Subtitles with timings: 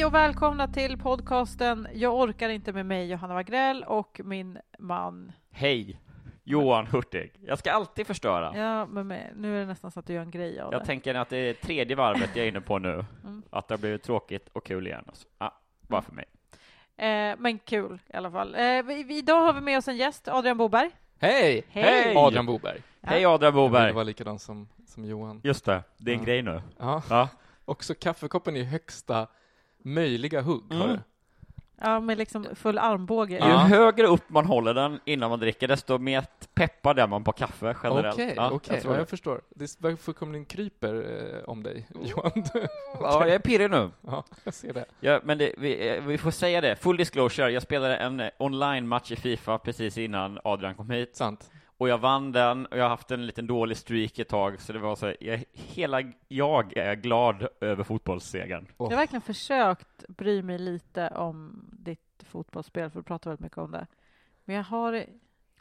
[0.00, 5.32] Hej och välkomna till podcasten Jag orkar inte med mig, Johanna Wagrell och min man.
[5.50, 6.00] Hej,
[6.44, 7.32] Johan Hurtig.
[7.46, 8.56] Jag ska alltid förstöra.
[8.56, 10.86] Ja, men nu är det nästan så att du gör en grej av Jag det.
[10.86, 13.04] tänker att det är tredje varvet jag är inne på nu.
[13.24, 13.42] Mm.
[13.50, 15.04] Att det har blivit tråkigt och kul igen.
[15.38, 16.24] Ja, bara för mig.
[16.96, 18.54] Eh, men kul i alla fall.
[18.54, 20.90] Eh, vi, vi, idag har vi med oss en gäst, Adrian Boberg.
[21.18, 21.64] Hej!
[21.68, 22.14] Hej!
[22.16, 22.82] Adrian Boberg.
[23.02, 23.92] Hej Adrian Jag Boberg.
[23.92, 25.40] vara likadan som, som Johan.
[25.44, 26.26] Just det, det är en Ja.
[26.26, 26.62] grej nu.
[26.78, 27.02] Ja.
[27.10, 27.28] Ja.
[27.64, 29.26] Också kaffekoppen i högsta
[29.82, 30.72] möjliga hugg.
[30.72, 30.98] Mm.
[31.82, 33.34] Ja, med liksom full armbåge.
[33.34, 33.56] Ju Ja.
[33.56, 37.76] högre upp man håller den innan man dricker, desto mer peppad är man på kaffe
[37.82, 38.14] generellt.
[38.14, 38.80] Okej, ja, okej.
[38.84, 39.40] jag Ja, jag förstår.
[39.48, 42.32] Det är fullkomligen kryper eh, om dig, Johan.
[43.00, 43.90] Ja, jag är pirrig nu.
[44.06, 44.84] ja, jag ser det.
[45.00, 46.76] Ja, men det, vi, eh, vi får säga det.
[46.76, 51.16] Full disclosure, jag spelade en eh, online-match i Fifa precis innan Adrian kom hit.
[51.16, 51.50] Sant.
[51.80, 54.72] Och jag vann den, och jag har haft en liten dålig streak ett tag, så
[54.72, 58.66] det var så, jag, hela jag är glad över fotbollssegern.
[58.78, 63.58] Jag har verkligen försökt bry mig lite om ditt fotbollsspel, för du pratar väldigt mycket
[63.58, 63.86] om det.
[64.44, 65.04] Men jag har...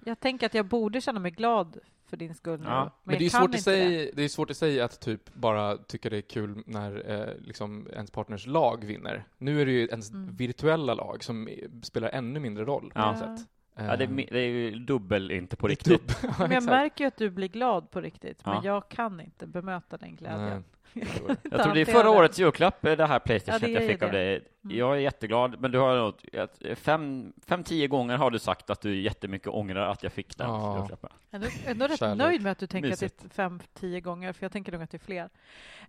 [0.05, 2.81] Jag tänker att jag borde känna mig glad för din skull nu, Ja.
[2.83, 3.61] men, Men, jag det, är svårt i inte det.
[3.61, 7.35] sig, det är svårt i sig att typ bara tycka det är kul när eh,
[7.47, 9.23] liksom ens partners lag vinner.
[9.37, 10.35] Nu är det ju ens Mm.
[10.35, 11.49] virtuella lag som
[11.83, 13.11] spelar ännu mindre roll på Ja.
[13.11, 13.47] något sätt.
[13.87, 16.07] Ja, det, är, Eh, det är ju dubbel inte på riktigt.
[16.07, 18.61] dubb- Ja, Men jag märker ju att du blir glad på riktigt, men Ja.
[18.65, 20.49] jag kan inte bemöta den glädjen.
[20.49, 20.61] Nej,
[20.93, 23.87] Jag Jag tror det är förra årets julklapp, eh, det här Ja, Playstation det jag
[23.91, 24.17] fick av det.
[24.17, 24.41] dig.
[24.63, 24.77] Mm.
[24.77, 28.69] Jag är jätteglad, men du har nog, att fem, fem, tio gånger har du sagt
[28.69, 30.77] att du jättemycket ångrar att jag fick den Ja.
[30.79, 31.09] julklappen.
[31.29, 32.17] Jag är ändå rätt Kärlek.
[32.17, 33.19] nöjd med att du tänker att Mysigt.
[33.21, 35.29] det är fem, tio gånger, för jag tänker nog att det är fler.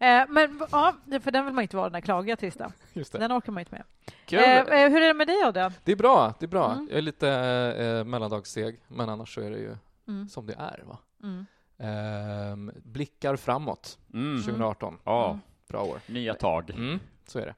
[0.00, 2.72] Eh, men ja, för den vill man inte vara, den där klagiga trista.
[3.12, 3.84] Den orkar man inte med.
[4.27, 4.38] Kul!
[4.38, 5.72] Eh, eh, hur är det med dig, Adrian?
[5.84, 6.72] Det är bra, det är bra.
[6.72, 6.87] Mm.
[6.91, 7.28] Jag är lite
[7.78, 9.77] eh, mellandagsseg, men annars så är det ju
[10.09, 10.28] Mm.
[10.28, 10.82] som det är.
[10.87, 10.99] Va?
[11.22, 11.47] Mm.
[11.81, 14.43] Ehm, blickar framåt, Mm.
[14.43, 14.99] 2018.
[15.05, 15.41] Ja, Mm.
[15.69, 15.99] Bra år.
[16.07, 16.71] nya tag.
[16.71, 17.55] Mm, så är det.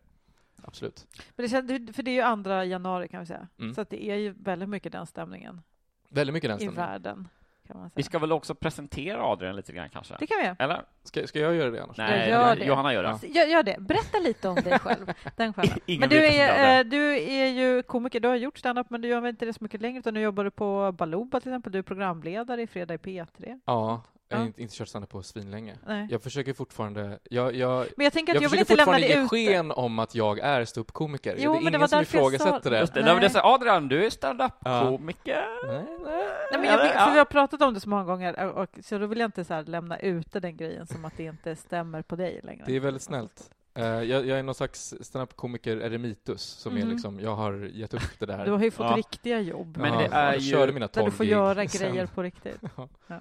[0.65, 1.07] Absolut.
[1.37, 3.49] Men det känns, för det är ju andra januari, kan vi säga.
[3.59, 3.75] Mm.
[3.75, 5.61] Så att det är ju väldigt mycket den stämningen
[6.09, 6.89] Väldigt mycket den i stämningen.
[6.91, 7.29] världen,
[7.67, 7.93] kan man säga.
[7.97, 10.15] Vi ska väl också presentera Adrian lite grann kanske?
[10.19, 10.57] Det kan vi göra.
[10.59, 10.83] Eller?
[11.03, 11.97] Ska, ska jag göra det annars?
[11.97, 12.65] Nej, gör det.
[12.65, 13.19] Johanna gör det.
[13.23, 13.29] Ja.
[13.29, 13.77] Gör, gör det.
[13.81, 15.07] Berätta lite om dig själv.
[15.37, 15.55] Den.
[15.87, 19.09] Ingen Men du är, eh, du är ju komiker, du har gjort standup, men du
[19.09, 21.73] gör väl inte det så mycket längre, utan nu jobbar du på Baluba till exempel.
[21.73, 23.61] Du är programledare i Fredag i P3.
[23.65, 24.47] Ja, jag har Ja.
[24.47, 25.75] inte, inte kört standup på svinlänge.
[25.87, 26.07] Nej.
[26.11, 27.19] Jag försöker fortfarande...
[27.31, 29.29] Jag, jag, Men jag tänker att jag jag, vill inte lämna ge ute.
[29.29, 31.35] sken om att jag är ståuppkomiker.
[31.39, 32.81] Jo, det är men det ingen var som därför jag sa- ifrågasätter det.
[32.81, 33.29] Just det, Nej.
[33.33, 35.45] det Adrian, du är stand-up-komiker.
[35.67, 36.29] Nej, nej.
[36.53, 39.07] Nej, men jag, för vi har pratat om det så många gånger, och, så då
[39.07, 42.17] vill jag inte så här lämna ute den grejen som att det inte stämmer på
[42.17, 42.65] dig längre.
[42.67, 43.51] Det är väldigt snällt.
[43.75, 46.89] Eh, jag, jag är någon slags standup-komiker eremitus, som är Mhm.
[46.91, 48.45] liksom, jag har gett upp det där.
[48.45, 48.97] Du har ju fått Ja.
[48.97, 49.77] riktiga jobb.
[49.77, 51.93] Men Ja, det är jag ju- körde mina där du 12 får göra sen.
[51.93, 52.61] grejer på riktigt.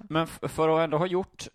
[0.08, 1.46] Men f- för att ändå ha gjort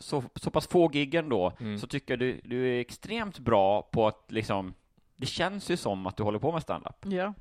[0.00, 1.78] så, så pass få gig ändå, Mm.
[1.78, 4.74] så tycker jag du, du är extremt bra på att liksom,
[5.16, 6.96] det känns ju som att du håller på med stand-up.
[7.02, 7.34] Ja.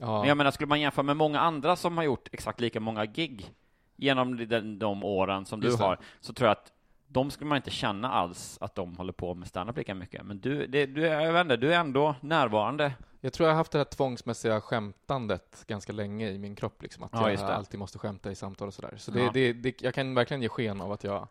[0.00, 0.18] Ja.
[0.20, 3.06] Men jag menar, skulle man jämföra med många andra som har gjort exakt lika många
[3.06, 3.52] gig
[3.96, 5.84] genom de, de åren som du Just det.
[5.84, 6.72] har, så tror jag att
[7.08, 10.26] de skulle man inte känna alls att de håller på med stand-up lika mycket.
[10.26, 12.92] Men du, det, du, är, jag vet inte, du är ändå närvarande.
[13.20, 17.02] Jag tror jag har haft det här tvångsmässiga skämtandet ganska länge i min kropp, liksom,
[17.02, 17.54] att Ja, jag det.
[17.56, 18.94] alltid måste skämta i samtal och sådär.
[18.96, 19.30] Så det, Ja.
[19.34, 21.28] det, det, jag kan verkligen ge sken av att jag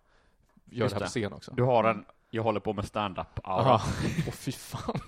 [0.65, 1.51] gör Just det här på scen också.
[1.55, 3.39] Du har en, jag håller på med stand-up.
[3.43, 3.85] Åh
[4.31, 4.99] fy fan.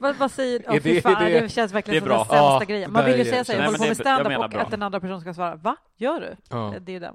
[0.00, 0.62] Vad, vad säger...
[0.68, 2.90] Åh, fy det- fan, är det- det känns verkligen det som den sämsta Ja, grejen.
[2.90, 4.60] det Man vill ju säga så jag håller på med det- stand-up och bra.
[4.60, 5.76] att den andra personen ska svara, va?
[5.96, 6.36] Gör du?
[6.50, 6.74] Ja.
[6.80, 7.14] Det är ju den.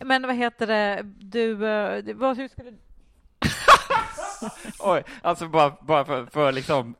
[0.00, 2.72] Men vad heter det, du, eh, det- vad, hur skulle
[4.78, 6.94] Oj, alltså bara, bara för, för liksom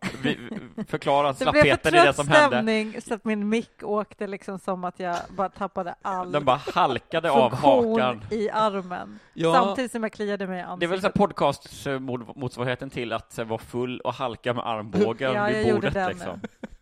[0.88, 2.56] förklara Det blev för slappheten i det trött som hände.
[2.56, 6.60] stämning så att min mick åkte liksom som att jag bara tappade all Den bara
[6.74, 8.24] halkade av hakan.
[8.30, 9.18] i armen.
[9.34, 9.54] Ja.
[9.54, 11.14] Samtidigt som jag kliade mig i Det är väl så ansiktet.
[11.14, 11.98] podcast eh,
[12.34, 16.40] motsvarigheten till att här, vara full och halka med armbågen Ja, vid bordet liksom.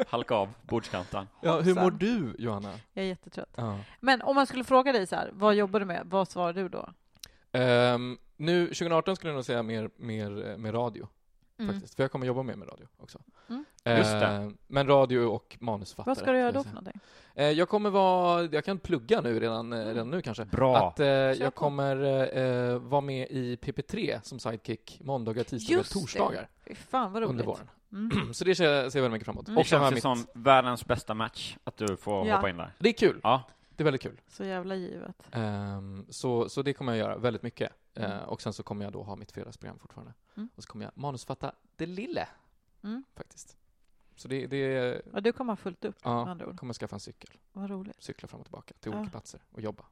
[0.08, 1.28] Halka av bordskanten.
[1.40, 2.70] Ja, hur mår du, Johanna?
[2.92, 3.50] Jag är jättetrött.
[3.56, 3.78] Ja.
[4.00, 6.02] Men om man skulle fråga dig så här, vad jobbar du med?
[6.04, 6.88] Vad svarar du då?
[7.52, 11.08] Ehm, nu, 2018 skulle jag nog säga mer, mer eh, med radio,
[11.58, 11.74] Mm.
[11.74, 11.94] faktiskt.
[11.94, 13.18] För jag kommer jobba mer med radio också.
[13.48, 13.64] Mm.
[13.84, 14.52] Just det.
[14.66, 16.10] Men radio och manusförfattare.
[16.10, 17.00] Vad ska du göra då jag för någonting?
[17.34, 20.44] Eh, jag kommer vara, jag kan plugga nu redan, eh, redan nu kanske.
[20.44, 20.76] Bra.
[20.88, 21.96] Att eh, jag kommer
[22.38, 26.00] eh, vara med i PP3 som sidekick måndagar, tisdagar och Just det.
[26.00, 27.30] torsdagar Fy fan vad roligt.
[27.30, 27.68] under våren.
[27.92, 28.10] Mm.
[28.34, 29.48] Så det ser jag, väldigt mycket fram emot.
[29.48, 29.54] Mm.
[29.54, 32.26] Det Och så har jag känns ju mitt- som världens bästa match att du får
[32.28, 32.36] Ja.
[32.36, 32.72] hoppa in där.
[32.78, 33.20] Det är kul.
[33.22, 33.42] Ja,
[33.76, 34.20] Det är väldigt kul.
[34.28, 35.16] Så jävla givet.
[35.32, 37.72] Ehm, så, så det kommer jag göra väldigt mycket.
[37.94, 38.28] Eh, Mm.
[38.28, 40.12] och sen så kommer jag då ha mitt fredagsprogram fortfarande.
[40.36, 40.48] Mm.
[40.56, 42.28] Och så kommer jag manusfatta det lille,
[42.82, 43.04] Mm.
[43.14, 43.56] faktiskt.
[44.16, 44.58] Så det, det
[45.14, 46.58] Ja, du kommer ha fullt upp med ja, andra ord.
[46.58, 47.30] kommer skaffa en cykel.
[47.52, 48.02] Vad roligt.
[48.02, 48.98] Cykla fram och tillbaka till Ja.
[48.98, 49.84] olika platser och jobba.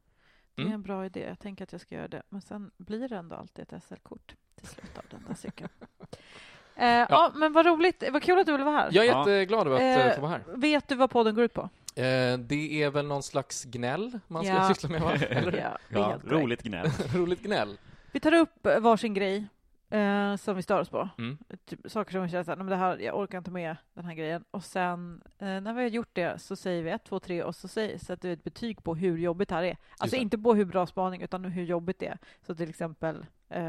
[0.54, 0.74] Det är Mm.
[0.74, 1.20] en bra idé.
[1.28, 2.22] Jag tänker att jag ska göra det.
[2.28, 5.68] Men sen blir det ändå alltid ett SL-kort till slut av den där cykeln.
[6.76, 7.32] eh, ja.
[7.34, 8.02] men vad roligt.
[8.12, 8.88] Vad kul att du ville vara här.
[8.92, 9.18] Jag är Ja.
[9.18, 10.44] jätteglad över att Eh, eh, få vara här.
[10.56, 11.68] Vet du vad podden går ut på?
[11.94, 14.68] Eh, det är väl någon slags gnäll man ska Ja.
[14.74, 15.12] syssla med, va?
[15.14, 15.52] Eller?
[15.58, 16.86] Ja, ja roligt gnäll.
[17.14, 17.78] Roligt gnäll.
[18.12, 19.46] Vi tar upp eh, varsin grej
[19.90, 21.08] eh, som vi stör oss på.
[21.18, 21.38] Mm.
[21.64, 23.76] Typ, saker som vi känner så här, "Nej, men det här, jag orkar inte med
[23.94, 24.44] den här grejen.
[24.50, 27.54] Och sen eh, när vi har gjort det så säger vi ett, två, tre och
[27.56, 29.76] så säger, sätter vi ett betyg på hur jobbigt det här är.
[29.98, 32.18] Alltså inte på hur bra spaning utan hur jobbigt det är.
[32.46, 33.16] Så till exempel,
[33.48, 33.60] eh,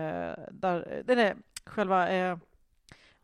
[0.52, 1.36] där, det är
[1.66, 2.38] själva, eh,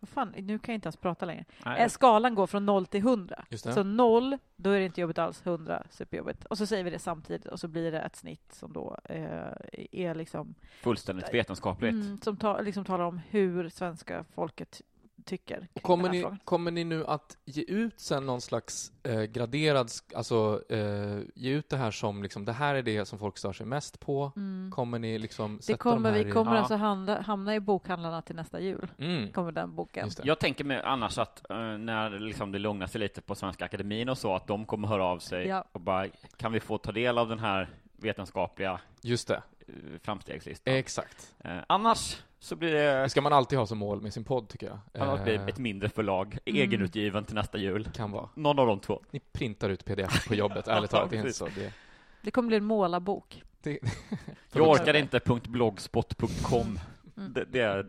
[0.08, 1.46] fan, nu kan jag inte ens prata längre.
[1.66, 1.90] Nej.
[1.90, 3.46] Skalan går från 0 till 100.
[3.50, 3.74] Just det.
[3.74, 6.46] Så 0, då är det inte jobbigt alls, 100, superjobbigt.
[6.46, 9.52] Och så säger vi det samtidigt och så blir det ett snitt som då eh,
[9.92, 11.94] är liksom Fullständigt vetenskapligt.
[11.94, 14.82] Mm, som ta, liksom talar om hur svenska folket
[15.28, 16.40] tycker kring Och kommer, den här ni, frågan.
[16.46, 21.70] kommer ni nu att ge ut sen någon slags eh, graderad, alltså eh, ge ut
[21.70, 24.32] det här som liksom, det här är det som folk stör sig mest på?
[24.36, 24.72] Mm.
[24.72, 26.58] Kommer ni liksom Det sätta kommer, de här vi i- kommer Ja.
[26.60, 28.88] alltså handla, hamna i bokhandlarna till nästa jul.
[28.98, 29.32] Mm.
[29.32, 30.10] Kommer den boken.
[30.18, 30.26] Det.
[30.26, 34.10] Jag tänker mig annars att eh, när liksom det lugnar sig lite på Svenska Akademin
[34.10, 35.66] och så, att de kommer höra av sig Ja.
[35.72, 36.08] och bara,
[36.38, 37.70] kan vi få ta del av den här
[38.00, 39.74] vetenskapliga Just det, eh,
[40.04, 40.74] framstegslistan?
[40.74, 41.36] exakt.
[41.44, 44.50] Eh, annars så blir det, Det ska man alltid ha som mål med sin podd,
[44.50, 44.80] tycker jag.
[45.04, 46.62] annars blir Eh, det ett mindre förlag, Mm.
[46.62, 47.90] egenutgiven till nästa jul.
[47.94, 48.30] kan vara.
[48.36, 49.02] Någon av de två.
[49.12, 51.10] Ni printar ut pdf på jobbet, ärligt Ja, talat.
[51.10, 51.46] Det är inte så.
[51.46, 51.74] Det,
[52.22, 53.44] Det kommer bli en målarbok.
[53.62, 53.80] det,
[54.54, 56.80] Jag orkar inte .blogspot.com.
[57.18, 57.34] Mm.
[57.34, 57.88] Det, det, är,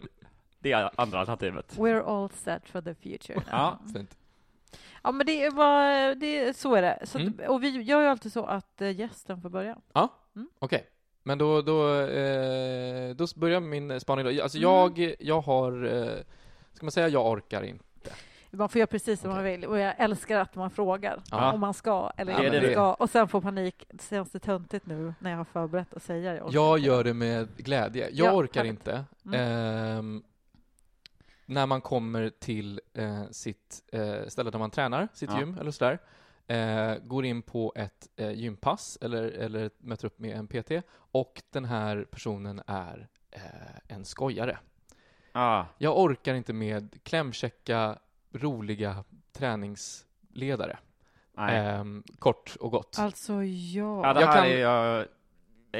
[0.58, 1.76] det är andra alternativet.
[1.76, 3.42] We're all set for the future.
[3.50, 3.78] Ja.
[3.94, 4.16] fint.
[5.02, 6.98] ja men det är, bara, det så är det.
[7.06, 7.50] Så att, Mm.
[7.50, 9.76] Och vi gör ju alltid så att eh, gästen får börja.
[10.58, 10.86] Okej.
[11.28, 14.42] Men då, då, eh, då börjar min spaning då.
[14.42, 14.70] Alltså Mm.
[14.70, 16.12] jag, jag har, eh,
[16.72, 18.10] ska man säga jag orkar inte?
[18.50, 19.36] Man får göra precis som Okej.
[19.42, 21.52] man vill och jag älskar att man frågar Ja.
[21.52, 23.84] om man ska eller Ja, inte ska och sen får panik.
[24.10, 27.48] Känns det töntigt nu när jag har förberett att säga jag Jag gör det med
[27.56, 28.08] glädje.
[28.12, 28.70] Jag Ja, orkar härligt.
[28.78, 29.04] inte.
[29.26, 29.40] Mm.
[29.98, 30.22] Ehm,
[31.46, 35.38] när man kommer till eh, sitt eh, ställe där man tränar, sitt Ja.
[35.40, 35.98] gym eller sådär, eh,
[37.02, 41.64] går in på ett eh, gympass eller, eller möter upp med en PT och den
[41.64, 43.42] här personen är eh,
[43.96, 44.58] en skojare.
[45.32, 47.98] Ah, Jag orkar inte med klämkäcka,
[48.32, 50.78] roliga träningsledare.
[51.36, 51.56] nej.
[51.56, 52.96] Ehm, kort och gott.
[52.98, 54.06] Alltså ja.
[54.06, 55.06] ja, det jag här kan- är jag...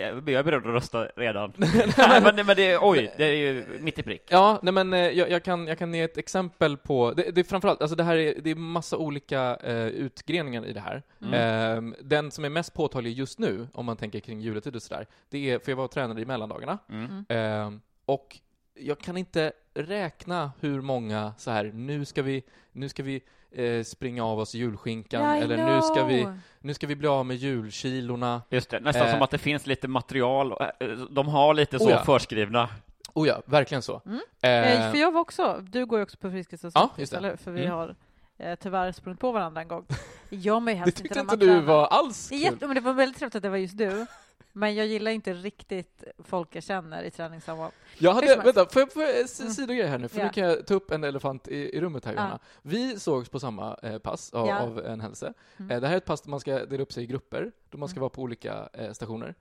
[0.01, 1.53] Jag är beredd att rösta redan.
[1.99, 4.23] nej, men, men det är, oj, det är ju mitt i prick.
[4.29, 7.41] Ja, nej men eh, jag, jag, kan, jag kan ge ett exempel på, det, det
[7.41, 11.03] är framförallt, alltså det här är, det är massa olika eh, utgreningar i det här.
[11.23, 11.35] Mm.
[11.35, 15.07] Ehm, den som är mest påtaglig just nu, om man tänker kring juletid och sådär,
[15.31, 17.25] det är, för jag var tränare i mellandagarna, Mm.
[17.29, 18.39] Ehm, och
[18.75, 23.85] jag kan inte räkna hur många så här, nu ska vi, nu ska vi eh,
[23.85, 26.29] springa av oss julskinkan, I eller nu ska, vi,
[26.61, 28.43] nu ska vi bli av med julkilorna.
[28.51, 29.13] Just det, nästan Eh.
[29.13, 30.53] som att det finns lite material.
[30.81, 32.05] eh, De har lite så Oh ja.
[32.05, 32.69] förskrivna.
[33.15, 34.03] Oh ja, verkligen så.
[34.07, 34.21] Mm.
[34.43, 37.13] Ehm, Eh, för jag var också, du går ju också på Friskis och Ja, just
[37.13, 37.19] det.
[37.19, 37.37] eller?
[37.37, 37.73] För vi Mm.
[37.73, 37.95] har
[38.39, 39.85] eh, tyvärr sprungit på varandra en gång.
[40.31, 42.39] Det gör mig det helst tyckte inte man du var alls kul.
[42.39, 44.07] jätte, men det var väldigt trevligt att det var just du.
[44.53, 47.73] Men jag gillar inte riktigt folk jag känner i träningssammanhang.
[47.99, 49.27] Jag hade, vänta, får jag, får jag Mm.
[49.29, 50.09] sidogrej här nu?
[50.09, 50.25] För Ja.
[50.25, 52.13] nu kan jag ta upp en elefant i, i rummet här.
[52.13, 52.39] Johanna.
[52.63, 54.59] Vi sågs på samma eh, pass av, Ja.
[54.61, 55.33] av en händelse.
[55.57, 55.71] Mm.
[55.71, 57.79] Eh, det här är ett pass där man ska dela upp sig i grupper, då
[57.79, 58.01] man ska Mm.
[58.01, 59.35] vara på olika eh, stationer.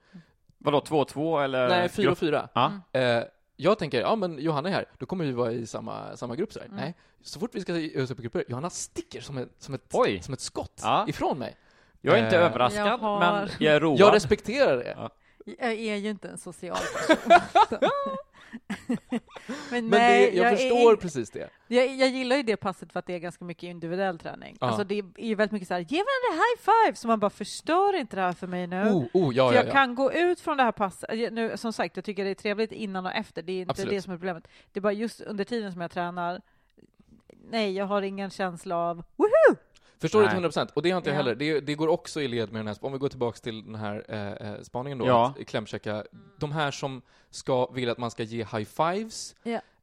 [0.57, 1.69] Vadå, två och två eller?
[1.69, 2.49] Nej, fyra och fyra.
[2.55, 3.17] Mm.
[3.19, 3.23] Eh,
[3.55, 6.53] jag tänker, ja men Johanna är här, då kommer vi vara i samma, samma grupp
[6.53, 6.71] så Mm.
[6.77, 6.85] här.
[6.85, 9.81] Nej, så fort vi ska ösa upp i grupper, Johanna sticker som ett, som ett,
[9.93, 10.21] Oj.
[10.21, 11.05] som ett skott Ja.
[11.07, 11.57] ifrån mig.
[12.01, 13.99] Jag är inte Eh, överraskad, jag har- men jag är road.
[13.99, 14.93] Jag respekterar det.
[14.97, 15.09] Ja.
[15.59, 17.39] Jag är ju inte en social person.
[19.07, 19.19] men
[19.69, 21.49] Men nej, det, jag, är förstår in- precis det.
[21.67, 24.57] Jag, jag gillar ju det passet för att det är ganska mycket individuell träning.
[24.59, 24.67] Ja.
[24.67, 26.95] Alltså det är ju väldigt mycket så här, ge varandra high five!
[26.95, 28.81] Så man bara förstör inte det här för mig nu.
[28.83, 29.71] Oh, oh, ja, för ja, jag ja.
[29.71, 32.35] kan gå ut från det här passet, eh, nu, som sagt, jag tycker det är
[32.35, 33.91] trevligt innan och efter, det är inte Absolut.
[33.93, 34.47] det som är problemet.
[34.71, 36.41] Det är bara just under tiden som jag tränar,
[37.51, 39.55] nej, jag har ingen känsla av woho!
[39.99, 40.51] Förstår det Nej.
[40.51, 41.17] till 100%, och det har inte jag Ja.
[41.17, 41.35] heller.
[41.35, 43.75] Det, det går också i led med den här, om vi går tillbaka till den
[43.75, 45.33] här eh, eh, spaningen då, Ja.
[45.39, 46.03] att klämchecka,
[46.39, 48.63] de här som ska, vill att man ska ge high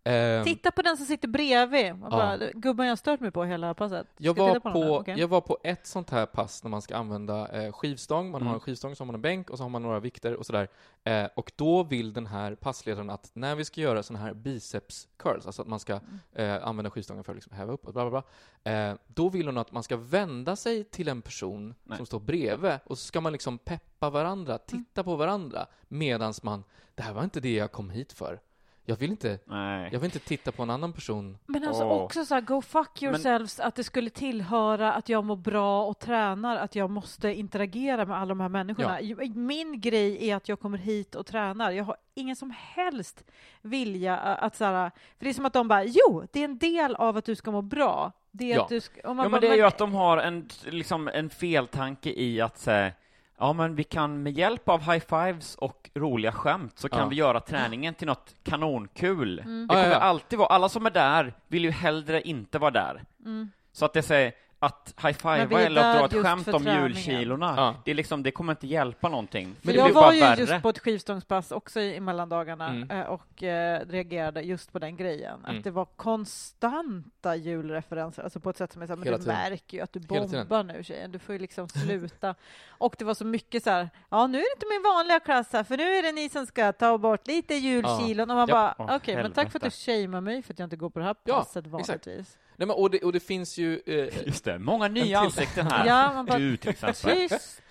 [0.04, 1.92] ehm, Titta på den som sitter bredvid.
[1.92, 2.10] Och Ja.
[2.10, 4.06] bara, Gubben jag stört mig på hela passet.
[4.16, 4.98] Jag var, på, då?
[4.98, 5.18] Okej.
[5.20, 8.30] jag var på ett sånt här pass när man ska använda eh, skivstång.
[8.30, 8.46] Man Mm.
[8.48, 10.46] har en skivstång, så har man en bänk och så har man några vikter och
[10.46, 10.68] sådär.
[11.04, 15.08] Eh, och då vill den här passledaren att när vi ska göra såna här biceps
[15.16, 16.00] curls, alltså att man ska
[16.32, 18.22] eh, använda skivstången för att liksom häva upp och bla bla
[18.62, 18.72] bla.
[18.72, 21.96] Eh, då vill hon att man ska vända sig till en person Nej.
[21.96, 26.64] som står bredvid och så ska man liksom peppa varandra, titta på varandra medans man,
[26.94, 28.40] det här var inte det jag kom hit för.
[28.86, 29.88] Jag vill inte, Nej.
[29.92, 31.38] jag vill inte titta på en annan person.
[31.46, 32.02] Men alltså Åh.
[32.02, 35.98] också så här, go fuck yourselves, att det skulle tillhöra att jag mår bra och
[35.98, 38.98] tränar, att jag måste interagera med alla de här människorna.
[39.34, 41.70] Min grej är att jag kommer hit och tränar.
[41.70, 43.24] Jag har ingen som helst
[43.62, 46.58] vilja att så här, för det är som att de bara, jo, det är en
[46.58, 48.12] del av att du ska må bra.
[48.30, 48.62] Det är Ja.
[48.62, 51.08] att du ska, man Ja, bara, men det är ju att de har en, liksom,
[51.08, 52.92] en feltanke i att säga
[53.38, 57.06] Ja, men vi kan med hjälp av high fives och roliga skämt så kan Ja.
[57.06, 59.38] vi göra träningen till något kanonkul.
[59.38, 59.66] Mm.
[59.66, 59.98] Det kommer ja, ja.
[59.98, 63.02] alltid vara, alla som är där vill ju hellre inte vara där.
[63.24, 63.50] Mm.
[63.72, 64.32] Så att det säger
[64.64, 67.74] att high Men vi five är eller att dra ett skämt om julkilorna, Ja.
[67.84, 69.56] det, är liksom, det kommer inte hjälpa någonting.
[69.62, 70.40] Det jag var ju värre.
[70.40, 72.90] just på ett skivstångspass också i, i mellandagarna Mm.
[72.90, 75.40] eh, och eh, reagerade just på den grejen.
[75.44, 75.58] Mm.
[75.58, 79.16] Att det var konstanta julreferenser, alltså på ett sätt som är så här, men Hela
[79.16, 79.38] du tiden.
[79.50, 82.34] märker ju att du bombar nu tjejen, du får ju liksom sluta.
[82.68, 85.52] och det var så mycket så här, ja nu är det inte min vanliga klass
[85.52, 88.30] här, för nu är det ni som ska ta bort lite julkilon.
[88.30, 88.74] Och man Ja.
[88.78, 90.98] bara, okej, men tack för att du shamear mig för att jag inte går på
[90.98, 92.08] det här Ja, passet exakt.
[92.56, 93.80] Nej, men, och, det, och det finns ju...
[93.86, 95.86] Eh, Just det, många nya ansikten här.
[95.86, 97.28] Ja, man bara, Du till exempel.
[97.28, 97.62] tyst!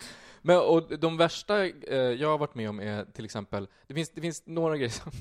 [0.41, 4.09] Men och de värsta eh, jag har varit med om är till exempel, det finns,
[4.09, 5.11] det finns några grejer som,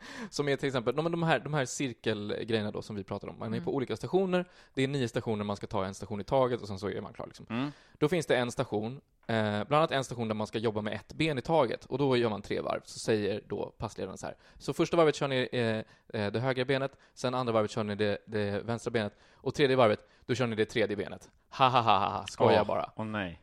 [0.30, 3.48] som är till exempel, de, här, de här cirkelgrejerna då som vi pratar om, man
[3.48, 3.64] är Mm.
[3.64, 6.68] på olika stationer, det är nio stationer, man ska ta en station i taget och
[6.68, 7.46] sen så är man klar liksom.
[7.50, 7.72] Mm.
[7.98, 10.92] Då finns det en station, eh, bland annat en station där man ska jobba med
[10.92, 14.26] ett ben i taget och då gör man tre varv, så säger då passledaren så
[14.26, 14.36] här.
[14.58, 17.94] Så första varvet kör ni eh, eh, det högra benet, sen andra varvet kör ni
[17.94, 21.30] det, det vänstra benet och tredje varvet, då kör ni det tredje benet.
[21.50, 22.90] Ha ha ha ha, skoja Åh, bara.
[22.96, 23.40] Åh nej.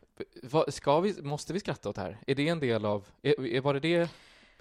[0.68, 2.18] Ska vi, måste vi skratta åt det här?
[2.28, 4.10] Är det en del av, är, är, var det det,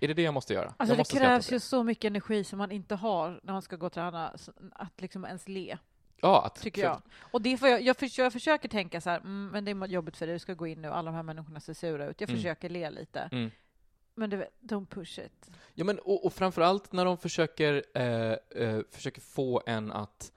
[0.05, 0.75] är det det jag måste göra?
[0.77, 1.61] Alltså det måste skratta krävs ju det.
[1.61, 4.35] så mycket energi som man inte har när man ska gå och träna,
[4.73, 5.79] att liksom ens le.
[6.21, 7.03] Ja, att, tycker jag.
[7.21, 9.87] Och det får jag, jag, försöker, jag försöker tänka så här, mm, men det är
[9.87, 12.21] jobbigt för dig, du ska gå in nu, alla de här människorna ser sura ut.
[12.21, 12.39] Jag Mm.
[12.39, 13.29] försöker le lite.
[13.33, 13.51] Mm.
[14.15, 15.51] Men du vet, don't push it.
[15.75, 18.33] Ja, men och, och framförallt när de försöker, eh,
[18.63, 20.33] eh, försöker få en att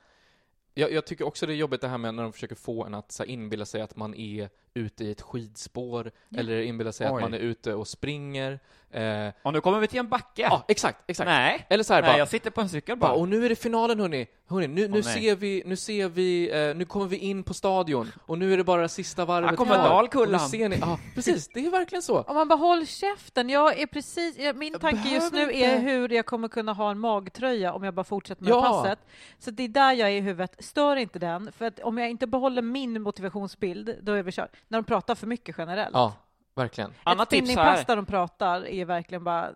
[0.80, 2.94] jag, jag tycker också det är jobbigt det här med när de försöker få en
[2.94, 6.40] att så här, inbilla sig att man är ute i ett skidspår, Ja.
[6.40, 7.16] eller inbilla sig Oj.
[7.16, 8.60] att man är ute och springer.
[8.92, 10.42] Eh, Och nu kommer vi till en backe.
[10.42, 11.26] ja, exakt, exakt.
[11.28, 11.66] Nej.
[11.70, 13.20] Eller så här Nej, bara, jag sitter på en cykel bara, bara.
[13.20, 16.76] och nu är det finalen hörni, hörni nu, nu ser vi, nu ser vi, eh,
[16.76, 19.76] nu kommer vi in på stadion, och nu är det bara sista varvet Här kommer
[19.76, 19.84] kvar.
[19.90, 20.40] Dalkullan.
[20.40, 22.22] Ser ni, ja, precis, det är verkligen så.
[22.22, 23.50] Om man bara håll käften.
[23.50, 25.78] Jag är precis, jag, min Jag tanke just nu är inte.
[25.92, 28.62] hur jag kommer kunna ha en magtröja om jag bara fortsätter med Ja.
[28.62, 29.00] passet.
[29.40, 30.56] Så det är där jag är i huvudet.
[30.60, 34.56] Stör inte den, för att om jag inte behåller min motivationsbild, då är vi kört.
[34.68, 35.94] När de pratar för mycket generellt.
[35.94, 36.14] Ja,
[36.56, 36.94] verkligen.
[37.04, 37.86] Annat Ett tips spinningpass här.
[37.88, 39.50] där de pratar är verkligen bara,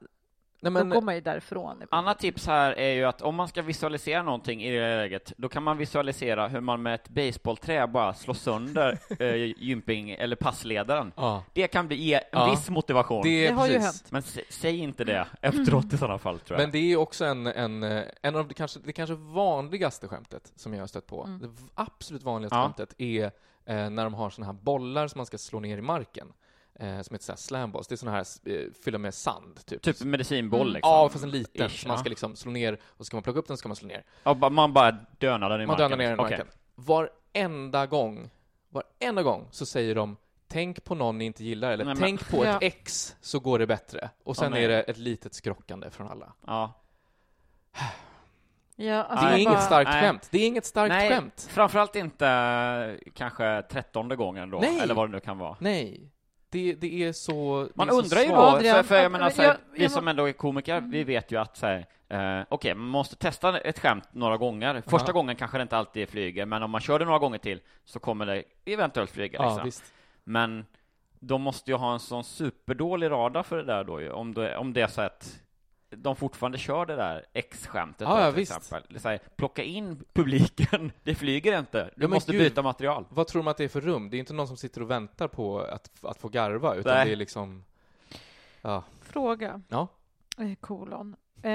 [0.64, 1.82] Nej, då men, går man ju därifrån.
[1.92, 5.50] Annat tips här är ju att om man ska visualisera någonting i det läget, då
[5.50, 11.12] kan man visualisera hur man med ett baseballträ bara slår sönder eh, gymping eller passledaren.
[11.16, 12.52] ja, Det kan bli ge en Ja.
[12.52, 13.24] viss motivation.
[13.24, 14.02] det är Det har ju precis.
[14.02, 14.12] hänt.
[14.12, 16.64] Men sä- säg inte det efteråt i sådana fall, tror jag.
[16.66, 20.52] Men det är också en, en, eh, en av det kanske, det kanske vanligaste skämtet
[20.56, 21.24] som jag har stött på.
[21.24, 21.40] Mm.
[21.40, 22.64] Det absolut vanligaste Ja.
[22.64, 23.24] skämtet är
[23.66, 26.28] eh, när de har såna här bollar som man ska slå ner i marken.
[26.80, 27.88] Eh, som heter så här slamballs.
[27.88, 29.82] Det är såna här eh, fyllda med sand, typ.
[29.82, 30.74] Typ medicinboll Mm.
[30.74, 30.92] liksom.
[30.92, 31.68] Ja, fast en liten.
[31.68, 32.00] Ish, man ja.
[32.00, 34.04] ska liksom slå ner, och ska man plocka upp den, ska man slå ner.
[34.24, 35.90] Ja, ba- man bara dönar den i Man marken.
[35.92, 36.38] dönar ner den i Okej.
[36.38, 36.48] marken.
[36.76, 38.30] Varenda gång,
[38.70, 42.30] varenda gång så säger de Tänk på någon ni inte gillar, eller Nej, men- tänk
[42.30, 42.50] på Ja.
[42.58, 44.10] ett ex, så går det bättre.
[44.24, 44.64] Och sen nej.
[44.64, 46.34] är det ett litet skrockande från alla.
[46.48, 46.74] Ja.
[48.76, 50.02] Ja, Det alltså är Nej, inget bara- starkt nej.
[50.02, 50.28] skämt.
[50.32, 51.48] Det är inget starkt Nej, skämt.
[51.52, 54.80] framförallt inte eh, kanske trettonde gången då, Nej.
[54.80, 55.56] eller vad det nu kan vara.
[55.60, 56.12] Nej.
[56.52, 57.68] Det, det är så...
[57.76, 58.36] Man är så undrar ju då.
[58.36, 60.34] Adrian, för, för jag att- menar, jag- så här, jag- vi jag som ändå är
[60.34, 64.38] komiker, vi vet ju att så här, eh, okej, man måste testa ett skämt några
[64.38, 64.84] gånger.
[64.88, 67.62] Första gången kanske det inte alltid flyger, men om man kör det några gånger till
[67.86, 69.40] så kommer det eventuellt flyga.
[69.40, 69.66] Ja, liksom.
[69.66, 69.94] visst.
[70.24, 70.66] Men
[71.20, 74.58] de måste ju ha en sån superdålig radar för det där då ju, om det,
[74.58, 75.40] om det är så att
[75.92, 78.58] de fortfarande kör det där X-skämtet då, ja, till visst.
[78.58, 79.00] exempel.
[79.00, 81.90] Så här, plocka in publiken, det flyger inte.
[81.96, 82.42] Du Ja, måste gud.
[82.42, 83.06] byta material.
[83.10, 84.10] Vad tror de att det är för rum?
[84.10, 87.06] Det är inte någon som sitter och väntar på att, att få garva, utan Nej.
[87.06, 87.64] det är liksom...
[88.62, 88.84] Ja.
[89.02, 89.62] Fråga.
[89.70, 89.88] Ja.
[90.38, 91.16] Eh, kolon.
[91.44, 91.52] Eh,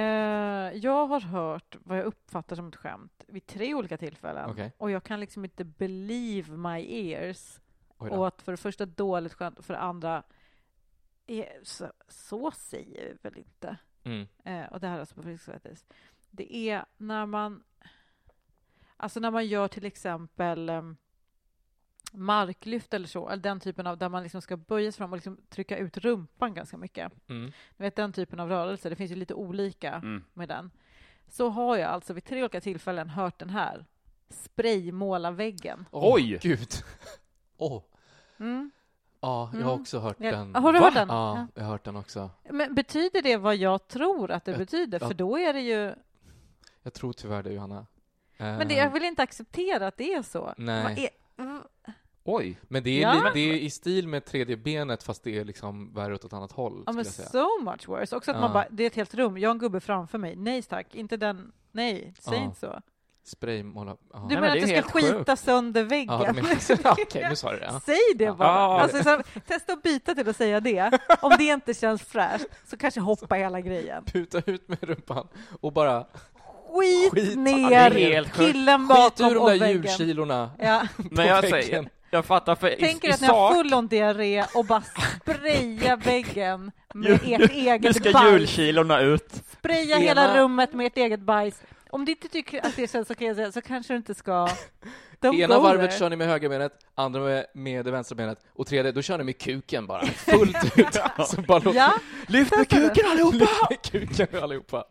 [0.75, 4.51] jag har hört vad jag uppfattar som ett skämt vid tre olika tillfällen.
[4.51, 4.73] Okej.
[4.79, 7.61] Och jag kan liksom inte believe my ears.
[7.99, 10.23] Och att för det första dåligt skämt och för det andra
[11.27, 13.77] är, så, så säger vi väl inte.
[14.07, 14.27] Mm.
[14.45, 15.87] Eh, och det här är alltså på Friskvetis.
[16.31, 17.63] Det är när man
[18.97, 20.97] alltså när man gör till exempel um,
[22.13, 25.17] marklyft eller så, eller den typen av där man liksom ska böja sig fram och
[25.17, 27.13] liksom trycka ut rumpan ganska mycket.
[27.29, 27.53] Mm.
[27.77, 30.25] Du vet den typen av rörelser, det finns ju lite olika Mm.
[30.33, 30.71] med den.
[31.29, 33.85] Så har jag alltså vid tre olika tillfällen hört den här.
[34.29, 35.85] Spraymåla väggen.
[35.91, 36.39] Oj!
[36.43, 36.69] Gud!
[37.57, 37.83] Åh!
[38.39, 38.71] Mm.
[39.21, 39.81] Ja, jag har Mm.
[39.81, 40.55] också hört den.
[40.55, 40.85] har du Va?
[40.85, 41.09] hört den?
[41.09, 42.31] Ja, jag har hört den också.
[42.51, 44.99] Men betyder det vad jag tror att det Jag- betyder?
[45.03, 45.09] ja.
[45.09, 45.95] För då är det ju...
[46.83, 47.87] Jag tror tyvärr det, Johanna.
[48.39, 50.55] Men det, jag vill inte acceptera att det är så.
[50.57, 51.09] Nej.
[52.25, 52.59] Oj!
[52.63, 53.15] Men det är, Ja.
[53.15, 56.33] li- det är i stil med tredje benet, fast det är liksom värre åt ett
[56.33, 58.17] annat håll, Ja, men so much worse.
[58.17, 58.41] Också att Ja.
[58.41, 60.37] man bara, det är ett helt rum, jag har en gubbe framför mig.
[60.37, 61.53] Nej tack, inte den.
[61.73, 62.45] Nej, säg Ja.
[62.45, 62.81] inte så.
[63.27, 63.97] Spraymåla...
[64.13, 65.39] Du men menar det att är du ska skita sjukt.
[65.45, 66.35] sönder Ja, väggen?
[66.35, 67.65] men, ja, okej, nu sa du det.
[67.65, 67.81] Ja.
[67.87, 68.49] Säg det bara.
[68.49, 68.81] Ja.
[68.81, 70.99] Alltså, så, testa att byta till att säga det.
[71.21, 74.05] Om det inte känns fräscht så kanske hoppa hela grejen.
[74.05, 75.29] Puta ut med rumpan
[75.61, 76.05] och bara
[76.75, 77.39] Skit, Skit.
[77.39, 79.83] ner helt killen skit bakom ur de där väggen.
[79.83, 80.83] hjulkilorna Ja.
[80.97, 81.63] Men jag väggen.
[81.63, 84.83] säger, jag fattar för Tänk er att ni har full on diarré och bara
[85.23, 88.33] spraya väggen med ert nu eget ska bajs.
[88.33, 89.43] julkilorna ut.
[89.59, 91.63] Spraya hela rummet med ert eget bajs.
[91.91, 94.49] Om du inte tycker att det känns okej så kanske du inte ska...
[95.21, 95.99] Don't Ena varvet there.
[95.99, 99.19] kör ni med högra benet, andra med, med det vänstra benet och tredje, då kör
[99.19, 100.95] ni med kuken bara, fullt ut.
[101.27, 101.93] Så bara låt, Ja,
[102.29, 103.37] Lyft med kuken allihopa!
[103.71, 104.85] lyft med kuken allihopa.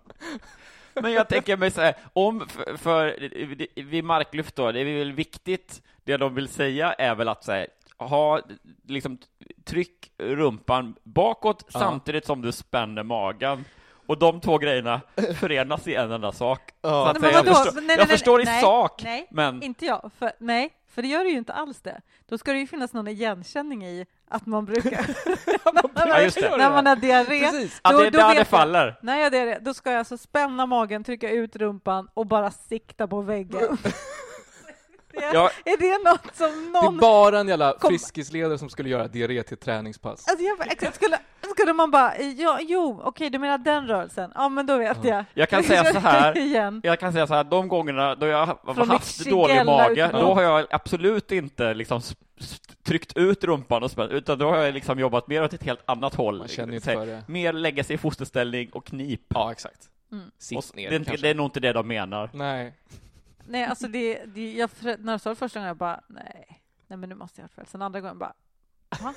[0.94, 3.30] Men jag tänker mig så här, om för, för
[3.82, 7.52] vid marklyft då, det är väl viktigt, det de vill säga är väl att så
[7.52, 8.42] här, ha,
[8.88, 9.18] liksom,
[9.64, 11.80] tryck rumpan bakåt Ja.
[11.80, 13.66] samtidigt som du spänner magen.
[14.08, 15.02] Och de två grejerna
[15.40, 16.62] förenas i en enda sak.
[16.82, 17.14] Ja.
[17.16, 19.86] Så men jag förstår, Nej, nej, jag nej, förstår i nej, sak, nej, men inte
[19.86, 20.12] jag.
[20.20, 22.02] För, nej, för det gör det ju inte alls det.
[22.30, 24.92] Då ska det ju finnas någon igenkänning i att man brukar...
[25.96, 26.58] Ja, just det.
[26.58, 27.40] När man har diarré.
[27.40, 27.80] Precis.
[27.84, 28.48] ja, det är då där det jag.
[28.48, 29.00] faller.
[29.02, 32.52] När jag har diarré, då ska jag alltså spänna magen, trycka ut rumpan och bara
[32.52, 33.78] sikta på väggen.
[35.16, 35.50] det, Ja.
[35.66, 36.98] Är det något som Det är någon...
[36.98, 40.28] bara en jävla Kom- friskisledare som skulle göra diarré till träningspass.
[40.28, 41.18] Alltså jag, exakt, skulle,
[41.56, 44.32] skulle man bara, ja, jo, okej, du menar den rörelsen?
[44.36, 45.26] Ja, men då vet jag.
[45.34, 46.82] Jag kan säga så här, Igen.
[46.84, 50.42] Jag kan säga så här, de gångerna då jag har haft dålig mage, då har
[50.42, 52.02] jag absolut inte liksom
[52.84, 55.82] tryckt ut rumpan och spänt, utan då har jag liksom jobbat mer åt ett helt
[55.86, 56.38] annat håll.
[56.38, 57.24] Man känner inte för det.
[57.28, 59.22] Mer lägga sig i fosterställning och knip.
[59.28, 59.90] Ja, exakt.
[60.12, 60.32] Mm.
[60.38, 61.18] Sitt ner det, kanske.
[61.18, 62.30] det är nog inte det de menar.
[62.34, 62.74] Nej.
[63.48, 66.98] Nej, alltså det, det jag, när jag sa det första gången, jag bara, nej, nej
[66.98, 67.66] men nu måste jag ha fel.
[67.66, 68.34] Sen andra gången bara?